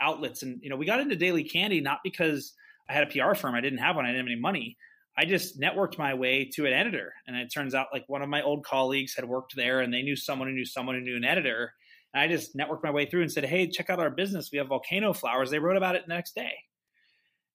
[0.00, 2.54] outlets, and you know we got into Daily Candy not because
[2.88, 3.54] I had a PR firm.
[3.54, 4.04] I didn't have one.
[4.04, 4.76] I didn't have any money.
[5.16, 8.28] I just networked my way to an editor, and it turns out like one of
[8.28, 11.16] my old colleagues had worked there, and they knew someone who knew someone who knew
[11.16, 11.74] an editor.
[12.12, 14.50] And I just networked my way through and said, "Hey, check out our business.
[14.50, 16.52] We have volcano flowers." They wrote about it the next day,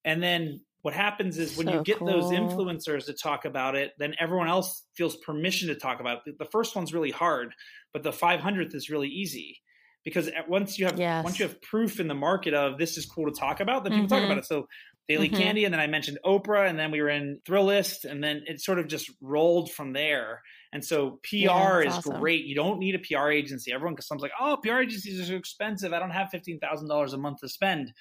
[0.05, 2.07] and then what happens is when so you get cool.
[2.07, 6.37] those influencers to talk about it, then everyone else feels permission to talk about it.
[6.37, 7.53] The first one's really hard,
[7.93, 9.59] but the 500th is really easy
[10.03, 11.23] because once you have yes.
[11.23, 13.91] once you have proof in the market of this is cool to talk about, then
[13.91, 14.15] people mm-hmm.
[14.15, 14.45] talk about it.
[14.45, 14.67] So
[15.07, 15.37] Daily mm-hmm.
[15.37, 18.59] Candy, and then I mentioned Oprah, and then we were in Thrillist, and then it
[18.59, 20.41] sort of just rolled from there.
[20.73, 22.19] And so PR yeah, is awesome.
[22.19, 22.43] great.
[22.43, 23.71] You don't need a PR agency.
[23.71, 25.93] Everyone comes like, oh, PR agencies are so expensive.
[25.93, 27.93] I don't have fifteen thousand dollars a month to spend.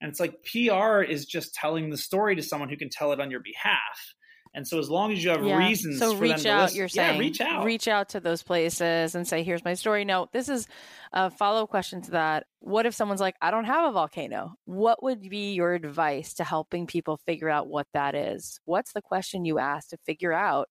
[0.00, 3.20] And it's like PR is just telling the story to someone who can tell it
[3.20, 4.14] on your behalf.
[4.52, 5.56] And so as long as you have yeah.
[5.56, 7.64] reasons so for reach them out, listen, you're saying yeah, reach out.
[7.64, 10.04] Reach out to those places and say, here's my story.
[10.04, 10.66] No, this is
[11.12, 12.46] a follow-up question to that.
[12.58, 14.54] What if someone's like, I don't have a volcano?
[14.64, 18.58] What would be your advice to helping people figure out what that is?
[18.64, 20.68] What's the question you ask to figure out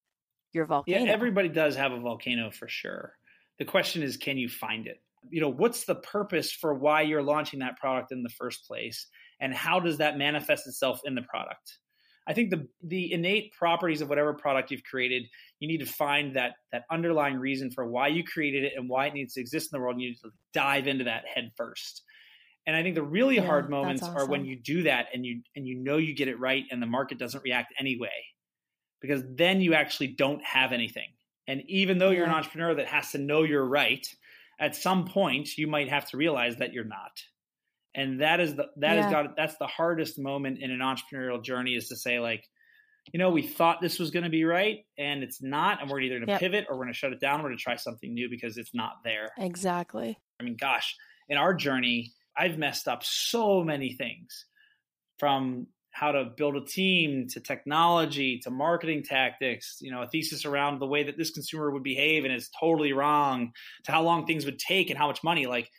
[0.51, 1.05] your volcano?
[1.05, 3.13] Yeah, everybody does have a volcano for sure.
[3.59, 4.99] The question is, can you find it?
[5.29, 9.07] You know, what's the purpose for why you're launching that product in the first place?
[9.39, 11.79] and how does that manifest itself in the product?
[12.27, 15.23] I think the the innate properties of whatever product you've created
[15.59, 19.07] you need to find that that underlying reason for why you created it and why
[19.07, 19.95] it needs to exist in the world.
[19.95, 22.03] And you need to dive into that head first.
[22.67, 24.17] And i think the really yeah, hard moments awesome.
[24.17, 26.81] are when you do that and you and you know you get it right and
[26.81, 28.09] the market doesn't react anyway
[29.01, 31.07] because then you actually don't have anything.
[31.47, 34.05] And even though you're an entrepreneur that has to know you're right
[34.59, 37.11] at some point you might have to realize that you're not.
[37.95, 39.05] And that is the that yeah.
[39.05, 42.43] is got that's the hardest moment in an entrepreneurial journey is to say like,
[43.11, 46.01] you know, we thought this was going to be right and it's not, and we're
[46.01, 46.39] either going to yep.
[46.39, 47.41] pivot or we're going to shut it down.
[47.41, 49.29] We're going to try something new because it's not there.
[49.37, 50.19] Exactly.
[50.39, 50.95] I mean, gosh,
[51.29, 54.45] in our journey, I've messed up so many things
[55.17, 55.67] from
[55.99, 60.79] how to build a team to technology to marketing tactics, you know, a thesis around
[60.79, 63.51] the way that this consumer would behave and it's totally wrong
[63.83, 65.45] to how long things would take and how much money.
[65.45, 65.69] Like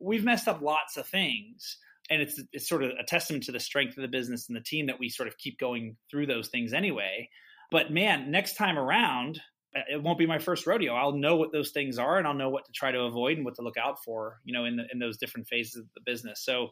[0.00, 1.76] we've messed up lots of things.
[2.08, 4.62] And it's it's sort of a testament to the strength of the business and the
[4.62, 7.28] team that we sort of keep going through those things anyway.
[7.72, 9.40] But man, next time around,
[9.76, 10.94] uh, it won't be my first rodeo.
[10.94, 13.44] I'll know what those things are and I'll know what to try to avoid and
[13.44, 16.00] what to look out for, you know, in the, in those different phases of the
[16.06, 16.44] business.
[16.44, 16.68] So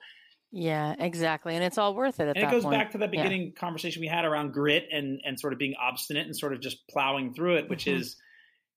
[0.57, 1.57] yeah, exactly.
[1.57, 2.29] And it's all worth it.
[2.29, 2.79] and it goes point.
[2.79, 3.61] back to that beginning yeah.
[3.61, 6.87] conversation we had around grit and, and sort of being obstinate and sort of just
[6.89, 7.99] plowing through it, which mm-hmm.
[7.99, 8.15] is,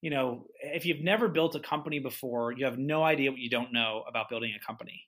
[0.02, 3.52] you know, if you've never built a company before, you have no idea what you
[3.52, 5.04] don't know about building a company.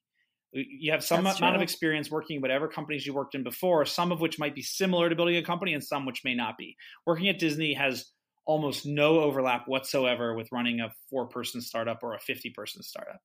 [0.51, 1.57] You have some That's amount true.
[1.57, 4.61] of experience working in whatever companies you worked in before, some of which might be
[4.61, 6.77] similar to building a company and some which may not be.
[7.07, 8.05] Working at Disney has
[8.45, 13.21] almost no overlap whatsoever with running a four person startup or a 50 person startup.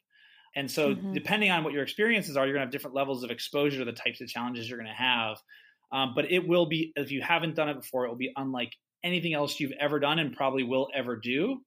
[0.57, 1.13] And so, mm-hmm.
[1.13, 3.85] depending on what your experiences are, you're going to have different levels of exposure to
[3.85, 5.39] the types of challenges you're going to have.
[5.93, 8.73] Um, but it will be, if you haven't done it before, it will be unlike
[9.03, 11.59] anything else you've ever done and probably will ever do.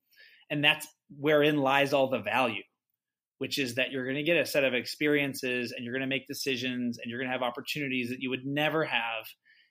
[0.49, 2.63] And that's wherein lies all the value,
[3.37, 6.07] which is that you're going to get a set of experiences and you're going to
[6.07, 9.25] make decisions and you're going to have opportunities that you would never have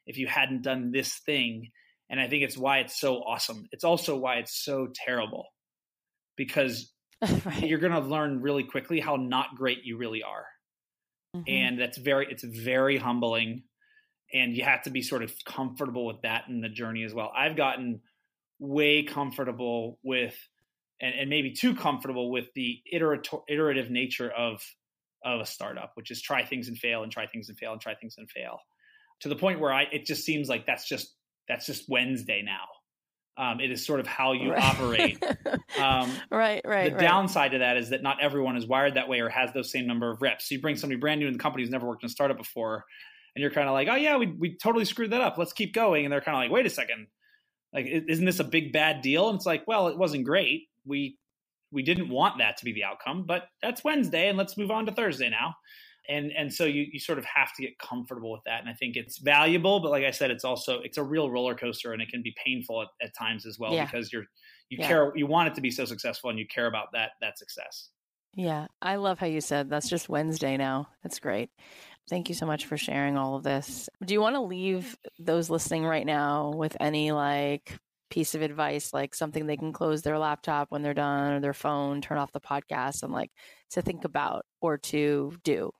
[0.06, 1.70] if you hadn't done this thing
[2.08, 3.66] and I think it's why it's so awesome.
[3.72, 5.46] It's also why it's so terrible
[6.36, 6.92] because
[7.44, 7.62] right.
[7.62, 10.46] you're going to learn really quickly how not great you really are.
[11.34, 11.44] Mm-hmm.
[11.48, 13.64] And that's very, it's very humbling.
[14.32, 17.32] And you have to be sort of comfortable with that in the journey as well.
[17.36, 18.00] I've gotten
[18.58, 20.36] way comfortable with,
[21.00, 24.62] and, and maybe too comfortable with the iterative, iterative nature of
[25.24, 27.80] of a startup, which is try things and fail and try things and fail and
[27.80, 28.60] try things and fail
[29.20, 31.14] to the point where I it just seems like that's just
[31.48, 32.64] that's just Wednesday now.
[33.38, 34.62] Um, it is sort of how you right.
[34.62, 35.24] operate.
[35.78, 36.90] Um, right, right.
[36.90, 37.00] The right.
[37.00, 39.86] downside to that is that not everyone is wired that way or has those same
[39.86, 40.48] number of reps.
[40.48, 42.38] So you bring somebody brand new in the company who's never worked in a startup
[42.38, 42.84] before,
[43.34, 45.36] and you're kind of like, oh yeah, we we totally screwed that up.
[45.36, 46.06] Let's keep going.
[46.06, 47.08] And they're kind of like, wait a second,
[47.74, 49.28] like isn't this a big bad deal?
[49.28, 50.68] And it's like, well, it wasn't great.
[50.86, 51.18] We
[51.70, 54.86] we didn't want that to be the outcome, but that's Wednesday, and let's move on
[54.86, 55.56] to Thursday now
[56.08, 58.60] and and so you you sort of have to get comfortable with that.
[58.60, 61.54] And i think it's valuable but like i said it's also it's a real roller
[61.54, 63.84] coaster and it can be painful at, at times as well yeah.
[63.84, 64.24] because you're
[64.68, 64.86] you yeah.
[64.86, 67.90] care you want it to be so successful and you care about that that success.
[68.34, 68.66] Yeah.
[68.82, 70.88] I love how you said that's just wednesday now.
[71.02, 71.50] That's great.
[72.08, 73.88] Thank you so much for sharing all of this.
[74.04, 77.78] Do you want to leave those listening right now with any like
[78.08, 81.52] piece of advice like something they can close their laptop when they're done or their
[81.52, 83.30] phone turn off the podcast and like
[83.70, 85.70] to think about or to do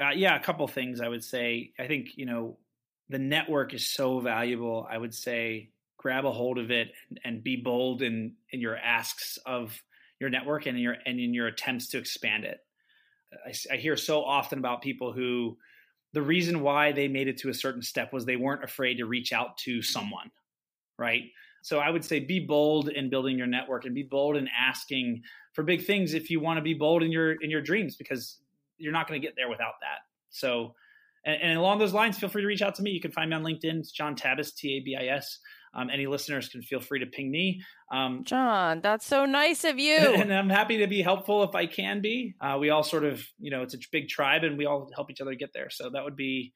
[0.00, 1.72] uh, yeah, a couple things I would say.
[1.78, 2.58] I think you know
[3.08, 4.86] the network is so valuable.
[4.90, 8.76] I would say grab a hold of it and, and be bold in in your
[8.76, 9.80] asks of
[10.18, 12.58] your network and in your and in your attempts to expand it.
[13.46, 15.56] I, I hear so often about people who
[16.12, 19.06] the reason why they made it to a certain step was they weren't afraid to
[19.06, 20.30] reach out to someone,
[20.98, 21.22] right?
[21.62, 25.22] So I would say be bold in building your network and be bold in asking
[25.52, 28.38] for big things if you want to be bold in your in your dreams because
[28.80, 30.00] you're not going to get there without that.
[30.30, 30.74] So,
[31.24, 32.90] and, and, along those lines, feel free to reach out to me.
[32.90, 33.78] You can find me on LinkedIn.
[33.78, 35.38] It's John Tabis, T A B I S.
[35.72, 37.62] Um, any listeners can feel free to ping me.
[37.92, 39.98] Um, John, that's so nice of you.
[40.14, 42.34] And I'm happy to be helpful if I can be.
[42.40, 45.10] Uh, we all sort of, you know, it's a big tribe and we all help
[45.10, 45.70] each other get there.
[45.70, 46.52] So that would be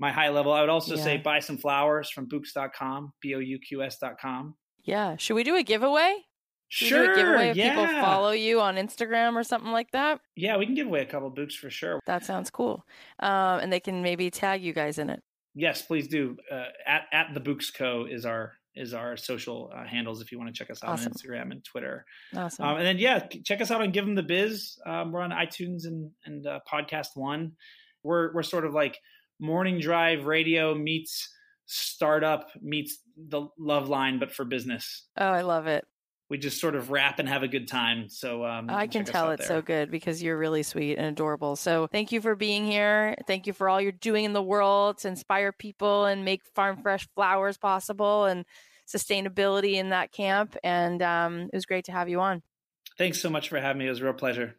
[0.00, 0.52] my high level.
[0.52, 1.04] I would also yeah.
[1.04, 4.56] say buy some flowers from bouqs.com, B O U Q S.com.
[4.84, 5.16] Yeah.
[5.16, 6.16] Should we do a giveaway?
[6.68, 7.14] Sure.
[7.14, 7.70] giveaway if yeah.
[7.70, 10.20] people follow you on Instagram or something like that?
[10.36, 12.00] Yeah, we can give away a couple books for sure.
[12.06, 12.84] That sounds cool.
[13.20, 15.22] Um, and they can maybe tag you guys in it.
[15.54, 16.36] Yes, please do.
[16.50, 20.38] Uh, at at the Bouqs Co is our is our social uh, handles if you
[20.38, 21.06] want to check us out awesome.
[21.06, 22.04] on Instagram and Twitter.
[22.36, 22.64] Awesome.
[22.64, 24.78] Um, and then yeah, check us out on Give Em the Biz.
[24.86, 27.52] Um, we're on iTunes and and uh, Podcast One.
[28.02, 28.98] We're we're sort of like
[29.40, 35.06] morning drive radio meets startup meets the Loveline, but for business.
[35.16, 35.87] Oh, I love it
[36.28, 38.08] we just sort of rap and have a good time.
[38.08, 39.58] So um, I can tell it's there.
[39.58, 41.56] so good because you're really sweet and adorable.
[41.56, 43.14] So thank you for being here.
[43.26, 46.82] Thank you for all you're doing in the world to inspire people and make farm
[46.82, 48.44] fresh flowers possible and
[48.86, 50.56] sustainability in that camp.
[50.62, 52.42] And um, it was great to have you on.
[52.98, 53.86] Thanks so much for having me.
[53.86, 54.56] It was a real pleasure.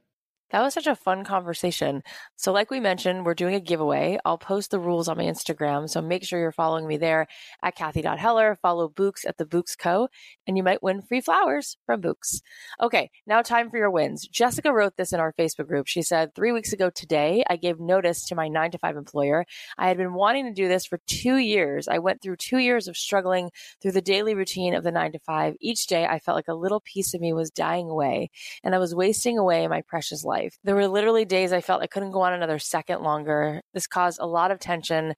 [0.52, 2.02] That was such a fun conversation.
[2.36, 4.18] So, like we mentioned, we're doing a giveaway.
[4.26, 5.88] I'll post the rules on my Instagram.
[5.88, 7.28] So, make sure you're following me there
[7.62, 8.58] at Cathy.Heller.
[8.62, 10.08] Follow Bouqs at the Bouqs Co.
[10.50, 12.42] And you might win free flowers from Bouqs.
[12.82, 14.28] Okay, now time for your wins.
[14.28, 15.86] Jessica wrote this in our Facebook group.
[15.86, 19.46] She said, Three weeks ago today, I gave notice to my nine to five employer.
[19.78, 21.88] I had been wanting to do this for two years.
[21.88, 25.20] I went through two years of struggling through the daily routine of the nine to
[25.20, 25.54] five.
[25.62, 28.32] Each day, I felt like a little piece of me was dying away
[28.64, 30.58] and I was wasting away my precious life.
[30.64, 33.62] There were literally days I felt I couldn't go on another second longer.
[33.76, 35.14] This caused a lot of tension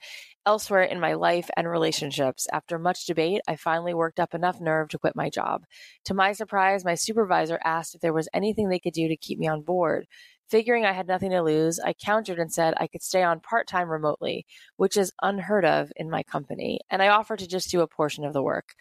[0.45, 2.47] elsewhere in my life and relationships.
[2.51, 5.65] After much debate, I finally worked up enough nerve to quit my job.
[6.05, 9.39] To my surprise, my supervisor asked if there was anything they could do to keep
[9.39, 10.07] me on board.
[10.49, 13.67] Figuring I had nothing to lose, I countered and said I could stay on part
[13.67, 14.45] time remotely,
[14.76, 18.26] which is unheard of in my company, and I offered to just do a portion
[18.26, 18.76] of the work.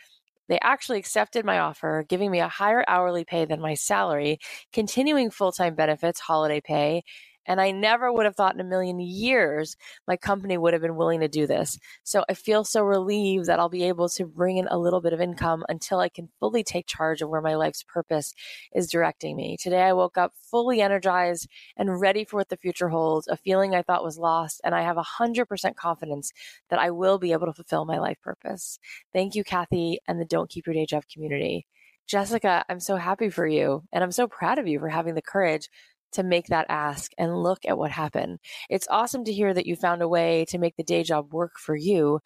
[0.49, 4.41] They actually accepted my offer, giving me a higher hourly pay than my salary,
[4.73, 7.05] continuing full time benefits, holiday pay,
[7.47, 9.77] and I never would have thought in a million years
[10.07, 11.79] my company would have been willing to do this.
[12.05, 15.13] So I feel so relieved that I'll be able to bring in a little bit
[15.13, 18.35] of income until I can fully take charge of where my life's purpose
[18.75, 19.57] is directing me.
[19.59, 23.75] Today I woke up fully energized and ready for what the future holds, a feeling
[23.75, 24.61] I thought was lost.
[24.65, 26.33] And I have 100% confidence
[26.69, 28.79] that I will be able to fulfill my life purpose.
[29.13, 31.67] Thank you, Cathy, and the Don't Keep Your Day Job community.
[32.11, 35.23] Jessica, I'm so happy for you and I'm so proud of you for having the
[35.23, 35.69] courage
[36.13, 38.39] to make that ask and look at what happened.
[38.69, 41.53] It's awesome to hear that you found a way to make the day job work
[41.59, 42.21] for you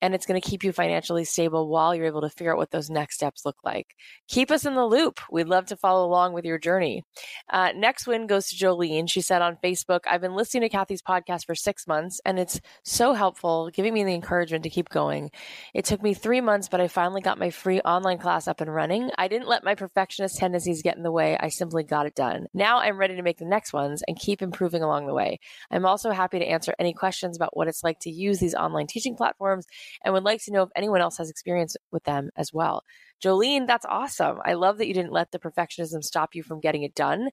[0.00, 2.70] and it's going to keep you financially stable while you're able to figure out what
[2.70, 3.94] those next steps look like.
[4.28, 5.20] Keep us in the loop.
[5.30, 7.04] We'd love to follow along with your journey.
[7.50, 9.08] Uh, next win goes to Jolene.
[9.08, 12.60] She said on Facebook, I've been listening to Cathy's podcast for six months, and it's
[12.84, 15.30] so helpful, giving me the encouragement to keep going.
[15.74, 18.72] It took me three months, but I finally got my free online class up and
[18.72, 19.10] running.
[19.18, 21.36] I didn't let my perfectionist tendencies get in the way.
[21.38, 22.46] I simply got it done.
[22.54, 25.40] Now I'm ready to make the next ones and keep improving along the way.
[25.70, 28.86] I'm also happy to answer any questions about what it's like to use these online
[28.86, 29.66] teaching platforms
[30.04, 32.82] and would like to know if anyone else has experience with them as well.
[33.22, 34.38] Jolene, that's awesome.
[34.44, 37.30] I love that you didn't let the perfectionism stop you from getting it done.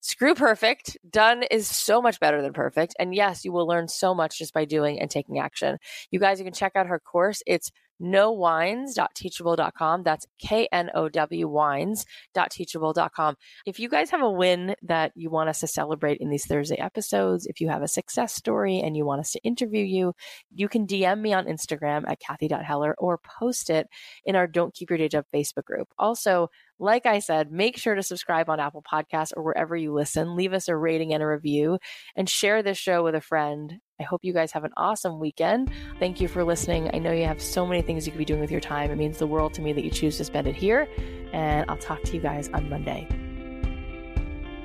[0.00, 0.96] Screw perfect.
[1.08, 2.94] Done is so much better than perfect.
[2.98, 5.76] And yes, you will learn so much just by doing and taking action.
[6.10, 7.42] You guys, you can check out her course.
[7.46, 7.70] It's
[8.00, 10.02] knowwines.teachable.com.
[10.02, 13.36] That's K N O W wines.teachable.com.
[13.66, 16.78] If you guys have a win that you want us to celebrate in these Thursday
[16.78, 20.14] episodes, if you have a success story and you want us to interview you,
[20.54, 23.88] you can DM me on Instagram at Cathy.Heller or post it
[24.24, 25.88] in our Don't Keep Your Day Job Facebook group.
[25.98, 26.48] Also,
[26.78, 30.34] like I said, make sure to subscribe on Apple Podcasts or wherever you listen.
[30.34, 31.78] Leave us a rating and a review
[32.16, 33.80] and share this show with a friend.
[34.00, 35.70] I hope you guys have an awesome weekend.
[35.98, 36.90] Thank you for listening.
[36.94, 38.90] I know you have so many things you could be doing with your time.
[38.90, 40.88] It means the world to me that you choose to spend it here.
[41.32, 43.06] And I'll talk to you guys on Monday.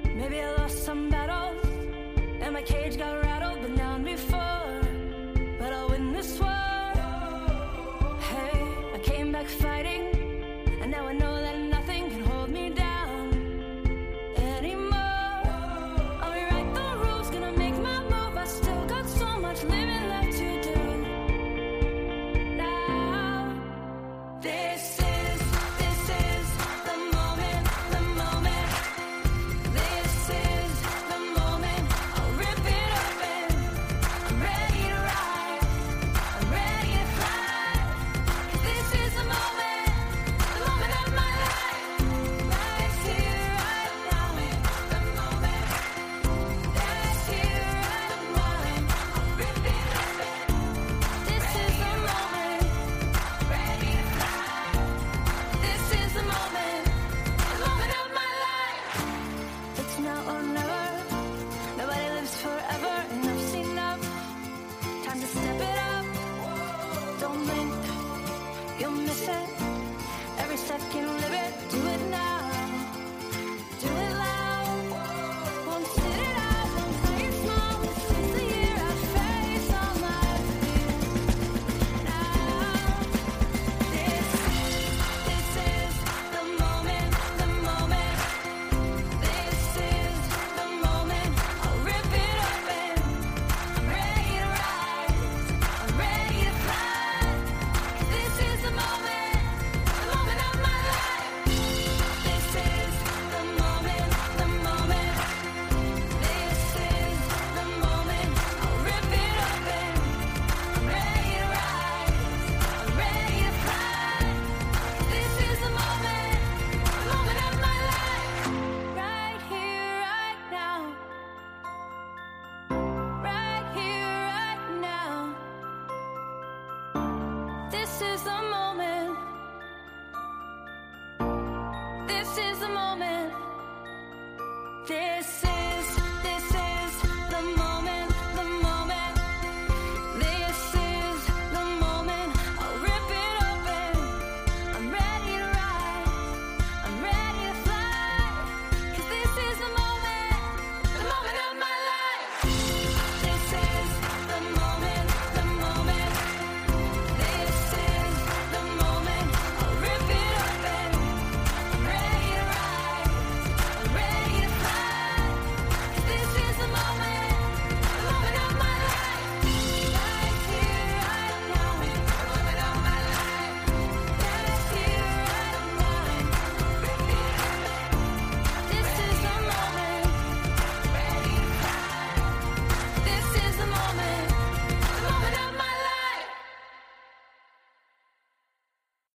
[0.05, 1.61] Maybe I lost some battles
[2.41, 3.24] and my cage got